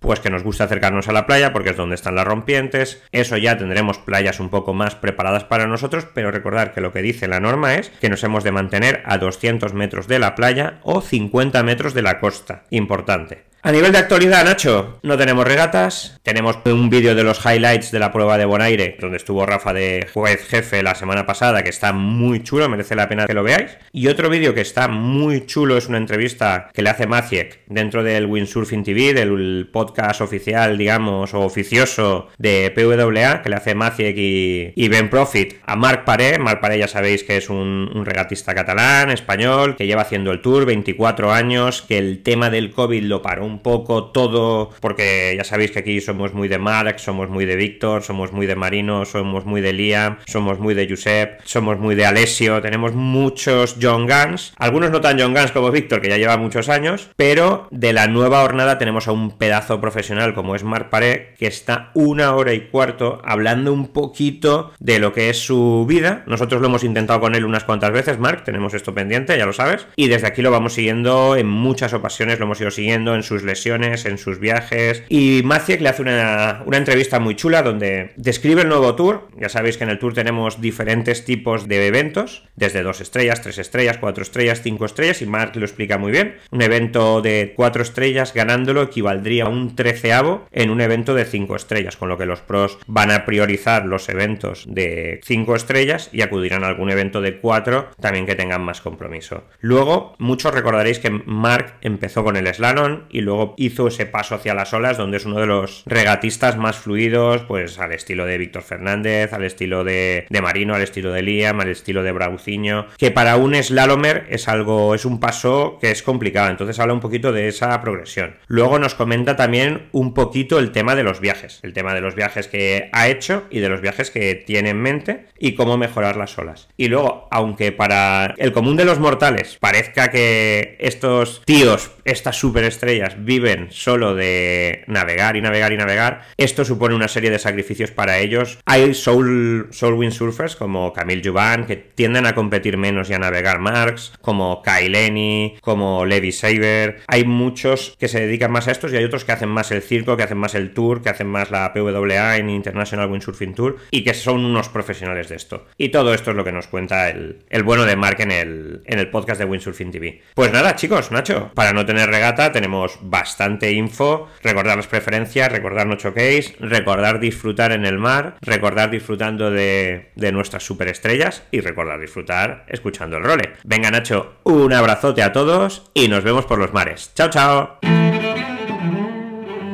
pues 0.00 0.20
que 0.20 0.30
nos 0.30 0.42
gusta 0.42 0.64
acercarnos 0.64 1.08
a 1.08 1.12
la 1.12 1.26
playa 1.26 1.52
porque 1.52 1.70
es 1.70 1.76
donde 1.76 1.94
están 1.94 2.14
las 2.14 2.26
rompientes. 2.26 3.02
Eso 3.12 3.36
ya 3.36 3.58
tendremos 3.58 3.98
playas 3.98 4.40
un 4.40 4.48
poco 4.48 4.72
más 4.72 4.94
preparadas 4.94 5.44
para 5.44 5.66
nosotros, 5.66 6.06
pero 6.14 6.30
recordar 6.30 6.72
que 6.72 6.80
lo 6.80 6.92
que 6.92 7.02
dice 7.02 7.28
la 7.28 7.40
norma 7.40 7.74
es 7.74 7.90
que 8.00 8.08
nos 8.08 8.24
hemos 8.24 8.42
de 8.42 8.52
mantener 8.52 9.02
a 9.04 9.18
200 9.18 9.74
metros 9.74 10.08
de 10.08 10.18
la 10.18 10.34
playa 10.34 10.78
o 10.82 11.00
50 11.00 11.62
metros 11.62 11.92
de 11.94 12.02
la 12.02 12.20
costa. 12.20 12.64
Importante. 12.70 13.53
A 13.66 13.72
nivel 13.72 13.92
de 13.92 13.98
actualidad, 13.98 14.44
Nacho, 14.44 14.98
no 15.02 15.16
tenemos 15.16 15.46
regatas. 15.46 16.20
Tenemos 16.22 16.58
un 16.66 16.90
vídeo 16.90 17.14
de 17.14 17.24
los 17.24 17.42
highlights 17.46 17.92
de 17.92 17.98
la 17.98 18.12
prueba 18.12 18.36
de 18.36 18.44
Bonaire, 18.44 18.98
donde 19.00 19.16
estuvo 19.16 19.46
Rafa 19.46 19.72
de 19.72 20.06
juez 20.12 20.46
jefe 20.46 20.82
la 20.82 20.94
semana 20.94 21.24
pasada, 21.24 21.62
que 21.62 21.70
está 21.70 21.94
muy 21.94 22.42
chulo, 22.42 22.68
merece 22.68 22.94
la 22.94 23.08
pena 23.08 23.26
que 23.26 23.32
lo 23.32 23.42
veáis. 23.42 23.78
Y 23.90 24.08
otro 24.08 24.28
vídeo 24.28 24.52
que 24.52 24.60
está 24.60 24.88
muy 24.88 25.46
chulo 25.46 25.78
es 25.78 25.88
una 25.88 25.96
entrevista 25.96 26.68
que 26.74 26.82
le 26.82 26.90
hace 26.90 27.06
Maciek 27.06 27.60
dentro 27.66 28.02
del 28.02 28.26
Windsurfing 28.26 28.84
TV, 28.84 29.14
del 29.14 29.70
podcast 29.72 30.20
oficial, 30.20 30.76
digamos, 30.76 31.32
o 31.32 31.40
oficioso 31.40 32.28
de 32.36 32.70
PWA, 32.70 33.40
que 33.40 33.48
le 33.48 33.56
hace 33.56 33.74
Maciek 33.74 34.14
y, 34.14 34.88
Ben 34.88 35.08
Profit 35.08 35.54
a 35.64 35.74
Marc 35.74 36.04
Paré. 36.04 36.38
Marc 36.38 36.60
Paré 36.60 36.78
ya 36.78 36.86
sabéis 36.86 37.24
que 37.24 37.38
es 37.38 37.48
un, 37.48 37.90
un 37.94 38.04
regatista 38.04 38.54
catalán, 38.54 39.10
español, 39.10 39.74
que 39.74 39.86
lleva 39.86 40.02
haciendo 40.02 40.32
el 40.32 40.42
tour 40.42 40.66
24 40.66 41.32
años, 41.32 41.80
que 41.80 41.96
el 41.96 42.22
tema 42.22 42.50
del 42.50 42.70
COVID 42.70 43.04
lo 43.04 43.22
paró 43.22 43.53
un 43.53 43.53
poco 43.60 44.06
todo, 44.06 44.70
porque 44.80 45.34
ya 45.36 45.44
sabéis 45.44 45.70
que 45.70 45.80
aquí 45.80 46.00
somos 46.00 46.34
muy 46.34 46.48
de 46.48 46.58
Mark, 46.58 46.98
somos 46.98 47.28
muy 47.28 47.44
de 47.44 47.56
Víctor, 47.56 48.02
somos 48.02 48.32
muy 48.32 48.46
de 48.46 48.56
Marino, 48.56 49.04
somos 49.04 49.44
muy 49.44 49.60
de 49.60 49.72
Liam, 49.72 50.18
somos 50.26 50.58
muy 50.58 50.74
de 50.74 50.88
Josep, 50.88 51.40
somos 51.44 51.78
muy 51.78 51.94
de 51.94 52.06
Alessio, 52.06 52.60
tenemos 52.60 52.94
muchos 52.94 53.76
John 53.80 54.06
Guns, 54.06 54.54
algunos 54.58 54.90
no 54.90 55.00
tan 55.00 55.18
John 55.18 55.34
Guns 55.34 55.52
como 55.52 55.70
Víctor, 55.70 56.00
que 56.00 56.08
ya 56.08 56.18
lleva 56.18 56.36
muchos 56.36 56.68
años, 56.68 57.10
pero 57.16 57.68
de 57.70 57.92
la 57.92 58.06
nueva 58.06 58.42
jornada 58.42 58.78
tenemos 58.78 59.08
a 59.08 59.12
un 59.12 59.38
pedazo 59.38 59.80
profesional 59.80 60.34
como 60.34 60.54
es 60.54 60.64
Mark 60.64 60.90
Paré, 60.90 61.34
que 61.38 61.46
está 61.46 61.90
una 61.94 62.34
hora 62.34 62.52
y 62.52 62.68
cuarto 62.68 63.20
hablando 63.24 63.72
un 63.72 63.92
poquito 63.92 64.72
de 64.78 64.98
lo 64.98 65.12
que 65.12 65.30
es 65.30 65.38
su 65.38 65.86
vida. 65.88 66.24
Nosotros 66.26 66.60
lo 66.60 66.68
hemos 66.68 66.84
intentado 66.84 67.20
con 67.20 67.34
él 67.34 67.44
unas 67.44 67.64
cuantas 67.64 67.92
veces, 67.92 68.18
Mark, 68.18 68.44
tenemos 68.44 68.74
esto 68.74 68.94
pendiente, 68.94 69.36
ya 69.38 69.46
lo 69.46 69.52
sabes, 69.52 69.86
y 69.96 70.08
desde 70.08 70.26
aquí 70.26 70.42
lo 70.42 70.50
vamos 70.50 70.74
siguiendo 70.74 71.36
en 71.36 71.46
muchas 71.46 71.92
ocasiones, 71.92 72.38
lo 72.38 72.46
hemos 72.46 72.60
ido 72.60 72.70
siguiendo 72.70 73.14
en 73.14 73.22
sus 73.22 73.43
lesiones, 73.44 74.04
en 74.06 74.18
sus 74.18 74.38
viajes. 74.38 75.02
Y 75.08 75.42
Maciek 75.44 75.80
le 75.80 75.88
hace 75.88 76.02
una, 76.02 76.62
una 76.66 76.76
entrevista 76.76 77.20
muy 77.20 77.36
chula 77.36 77.62
donde 77.62 78.12
describe 78.16 78.62
el 78.62 78.68
nuevo 78.68 78.94
tour. 78.94 79.28
Ya 79.40 79.48
sabéis 79.48 79.76
que 79.76 79.84
en 79.84 79.90
el 79.90 79.98
tour 79.98 80.14
tenemos 80.14 80.60
diferentes 80.60 81.24
tipos 81.24 81.68
de 81.68 81.86
eventos, 81.86 82.44
desde 82.56 82.82
dos 82.82 83.00
estrellas, 83.00 83.42
tres 83.42 83.58
estrellas, 83.58 83.98
cuatro 83.98 84.22
estrellas, 84.22 84.62
cinco 84.62 84.84
estrellas, 84.84 85.22
y 85.22 85.26
Mark 85.26 85.52
lo 85.54 85.64
explica 85.64 85.98
muy 85.98 86.12
bien. 86.12 86.36
Un 86.50 86.62
evento 86.62 87.22
de 87.22 87.52
cuatro 87.56 87.82
estrellas 87.82 88.32
ganándolo 88.34 88.82
equivaldría 88.82 89.44
a 89.44 89.48
un 89.48 89.76
treceavo 89.76 90.46
en 90.52 90.70
un 90.70 90.80
evento 90.80 91.14
de 91.14 91.24
cinco 91.24 91.56
estrellas, 91.56 91.96
con 91.96 92.08
lo 92.08 92.18
que 92.18 92.26
los 92.26 92.40
pros 92.40 92.78
van 92.86 93.10
a 93.10 93.24
priorizar 93.24 93.86
los 93.86 94.08
eventos 94.08 94.64
de 94.68 95.20
cinco 95.24 95.56
estrellas 95.56 96.10
y 96.12 96.22
acudirán 96.22 96.64
a 96.64 96.68
algún 96.68 96.90
evento 96.90 97.20
de 97.20 97.38
cuatro 97.38 97.90
también 98.00 98.26
que 98.26 98.34
tengan 98.34 98.62
más 98.62 98.80
compromiso. 98.80 99.44
Luego, 99.60 100.14
muchos 100.18 100.54
recordaréis 100.54 100.98
que 100.98 101.10
Mark 101.10 101.74
empezó 101.80 102.24
con 102.24 102.36
el 102.36 102.52
slalom 102.52 103.02
y 103.10 103.20
luego 103.20 103.33
hizo 103.56 103.88
ese 103.88 104.06
paso 104.06 104.34
hacia 104.34 104.54
las 104.54 104.72
olas, 104.72 104.96
donde 104.96 105.16
es 105.18 105.26
uno 105.26 105.40
de 105.40 105.46
los 105.46 105.82
regatistas 105.86 106.56
más 106.56 106.76
fluidos, 106.76 107.42
pues 107.42 107.78
al 107.78 107.92
estilo 107.92 108.26
de 108.26 108.38
Víctor 108.38 108.62
Fernández, 108.62 109.32
al 109.32 109.44
estilo 109.44 109.84
de, 109.84 110.26
de 110.28 110.42
Marino, 110.42 110.74
al 110.74 110.82
estilo 110.82 111.12
de 111.12 111.22
Liam, 111.22 111.60
al 111.60 111.68
estilo 111.68 112.02
de 112.02 112.12
Brauciño, 112.12 112.86
que 112.98 113.10
para 113.10 113.36
un 113.36 113.54
slalomer 113.54 114.26
es 114.30 114.48
algo, 114.48 114.94
es 114.94 115.04
un 115.04 115.20
paso 115.20 115.78
que 115.80 115.90
es 115.90 116.02
complicado, 116.02 116.50
entonces 116.50 116.78
habla 116.78 116.94
un 116.94 117.00
poquito 117.00 117.32
de 117.32 117.48
esa 117.48 117.80
progresión. 117.80 118.36
Luego 118.46 118.78
nos 118.78 118.94
comenta 118.94 119.36
también 119.36 119.88
un 119.92 120.14
poquito 120.14 120.58
el 120.58 120.72
tema 120.72 120.94
de 120.94 121.02
los 121.02 121.20
viajes, 121.20 121.60
el 121.62 121.72
tema 121.72 121.94
de 121.94 122.00
los 122.00 122.14
viajes 122.14 122.48
que 122.48 122.88
ha 122.92 123.08
hecho 123.08 123.44
y 123.50 123.60
de 123.60 123.68
los 123.68 123.80
viajes 123.80 124.10
que 124.10 124.34
tiene 124.34 124.70
en 124.70 124.80
mente 124.80 125.26
y 125.38 125.54
cómo 125.54 125.76
mejorar 125.76 126.16
las 126.16 126.36
olas. 126.38 126.68
Y 126.76 126.88
luego, 126.88 127.28
aunque 127.30 127.72
para 127.72 128.34
el 128.38 128.52
común 128.52 128.76
de 128.76 128.84
los 128.84 128.98
mortales 128.98 129.58
parezca 129.60 130.10
que 130.10 130.76
estos 130.78 131.42
tíos, 131.44 131.92
estas 132.04 132.36
superestrellas, 132.36 133.13
viven 133.18 133.68
solo 133.70 134.14
de 134.14 134.84
navegar 134.86 135.36
y 135.36 135.40
navegar 135.40 135.72
y 135.72 135.76
navegar, 135.76 136.22
esto 136.36 136.64
supone 136.64 136.94
una 136.94 137.08
serie 137.08 137.30
de 137.30 137.38
sacrificios 137.38 137.90
para 137.90 138.18
ellos. 138.18 138.58
Hay 138.64 138.94
Soul, 138.94 139.68
Soul 139.70 139.94
Windsurfers 139.94 140.56
como 140.56 140.92
Camille 140.92 141.28
Juvan 141.28 141.66
que 141.66 141.76
tienden 141.76 142.26
a 142.26 142.34
competir 142.34 142.76
menos 142.76 143.10
y 143.10 143.14
a 143.14 143.18
navegar 143.18 143.58
Marks, 143.58 144.12
como 144.20 144.62
Lenny, 144.88 145.56
como 145.60 146.04
Levi 146.04 146.32
Saber. 146.32 147.02
Hay 147.06 147.24
muchos 147.24 147.96
que 147.98 148.08
se 148.08 148.20
dedican 148.20 148.50
más 148.50 148.68
a 148.68 148.72
estos 148.72 148.92
y 148.92 148.96
hay 148.96 149.04
otros 149.04 149.24
que 149.24 149.32
hacen 149.32 149.48
más 149.48 149.70
el 149.70 149.82
circo, 149.82 150.16
que 150.16 150.22
hacen 150.22 150.38
más 150.38 150.54
el 150.54 150.72
tour, 150.72 151.02
que 151.02 151.10
hacen 151.10 151.28
más 151.28 151.50
la 151.50 151.72
PWA 151.72 152.36
en 152.36 152.50
International 152.50 153.10
Windsurfing 153.10 153.54
Tour 153.54 153.76
y 153.90 154.04
que 154.04 154.14
son 154.14 154.44
unos 154.44 154.68
profesionales 154.68 155.28
de 155.28 155.36
esto. 155.36 155.66
Y 155.76 155.90
todo 155.90 156.14
esto 156.14 156.30
es 156.30 156.36
lo 156.36 156.44
que 156.44 156.52
nos 156.52 156.66
cuenta 156.66 157.08
el, 157.08 157.62
bueno 157.64 157.84
de 157.84 157.96
Mark 157.96 158.20
en 158.20 158.30
el, 158.30 158.82
en 158.86 158.98
el 158.98 159.10
podcast 159.10 159.38
de 159.38 159.46
Windsurfing 159.46 159.90
TV. 159.90 160.22
Pues 160.34 160.52
nada, 160.52 160.76
chicos, 160.76 161.10
Nacho, 161.10 161.50
para 161.54 161.72
no 161.72 161.86
tener 161.86 162.08
regata 162.08 162.52
tenemos 162.52 162.98
bastante 163.04 163.72
info, 163.72 164.28
recordar 164.42 164.76
las 164.76 164.86
preferencias, 164.86 165.52
recordar 165.52 165.86
no 165.86 165.96
choquéis, 165.96 166.54
recordar 166.58 167.20
disfrutar 167.20 167.72
en 167.72 167.84
el 167.84 167.98
mar, 167.98 168.36
recordar 168.40 168.90
disfrutando 168.90 169.50
de, 169.50 170.10
de 170.16 170.32
nuestras 170.32 170.64
superestrellas 170.64 171.44
y 171.50 171.60
recordar 171.60 172.00
disfrutar 172.00 172.64
escuchando 172.68 173.16
el 173.16 173.24
role. 173.24 173.52
Venga, 173.64 173.90
Nacho, 173.90 174.34
un 174.44 174.72
abrazote 174.72 175.22
a 175.22 175.32
todos 175.32 175.90
y 175.94 176.08
nos 176.08 176.24
vemos 176.24 176.46
por 176.46 176.58
los 176.58 176.72
mares. 176.72 177.12
Chao, 177.14 177.30
chao. 177.30 177.78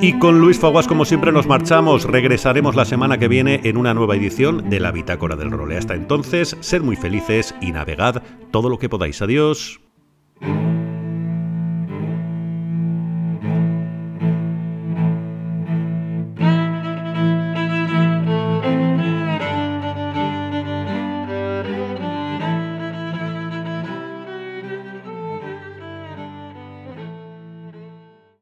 Y 0.03 0.19
con 0.19 0.41
Luis 0.41 0.59
Faguas, 0.59 0.89
como 0.89 1.05
siempre, 1.05 1.31
nos 1.31 1.47
marchamos. 1.47 2.05
Regresaremos 2.05 2.75
la 2.75 2.87
semana 2.87 3.19
que 3.19 3.29
viene 3.29 3.61
en 3.65 3.77
una 3.77 3.93
nueva 3.93 4.17
edición 4.17 4.71
de 4.71 4.81
la 4.81 4.93
Bitácora 4.93 5.37
del 5.37 5.51
Role. 5.51 5.77
Hasta 5.77 5.95
entonces, 5.95 6.57
sed 6.61 6.81
muy 6.81 6.97
felices 6.97 7.55
y 7.61 7.73
navegad 7.73 8.23
todo 8.51 8.71
lo 8.71 8.79
que 8.79 8.89
podáis. 8.89 9.21
Adiós. 9.21 9.79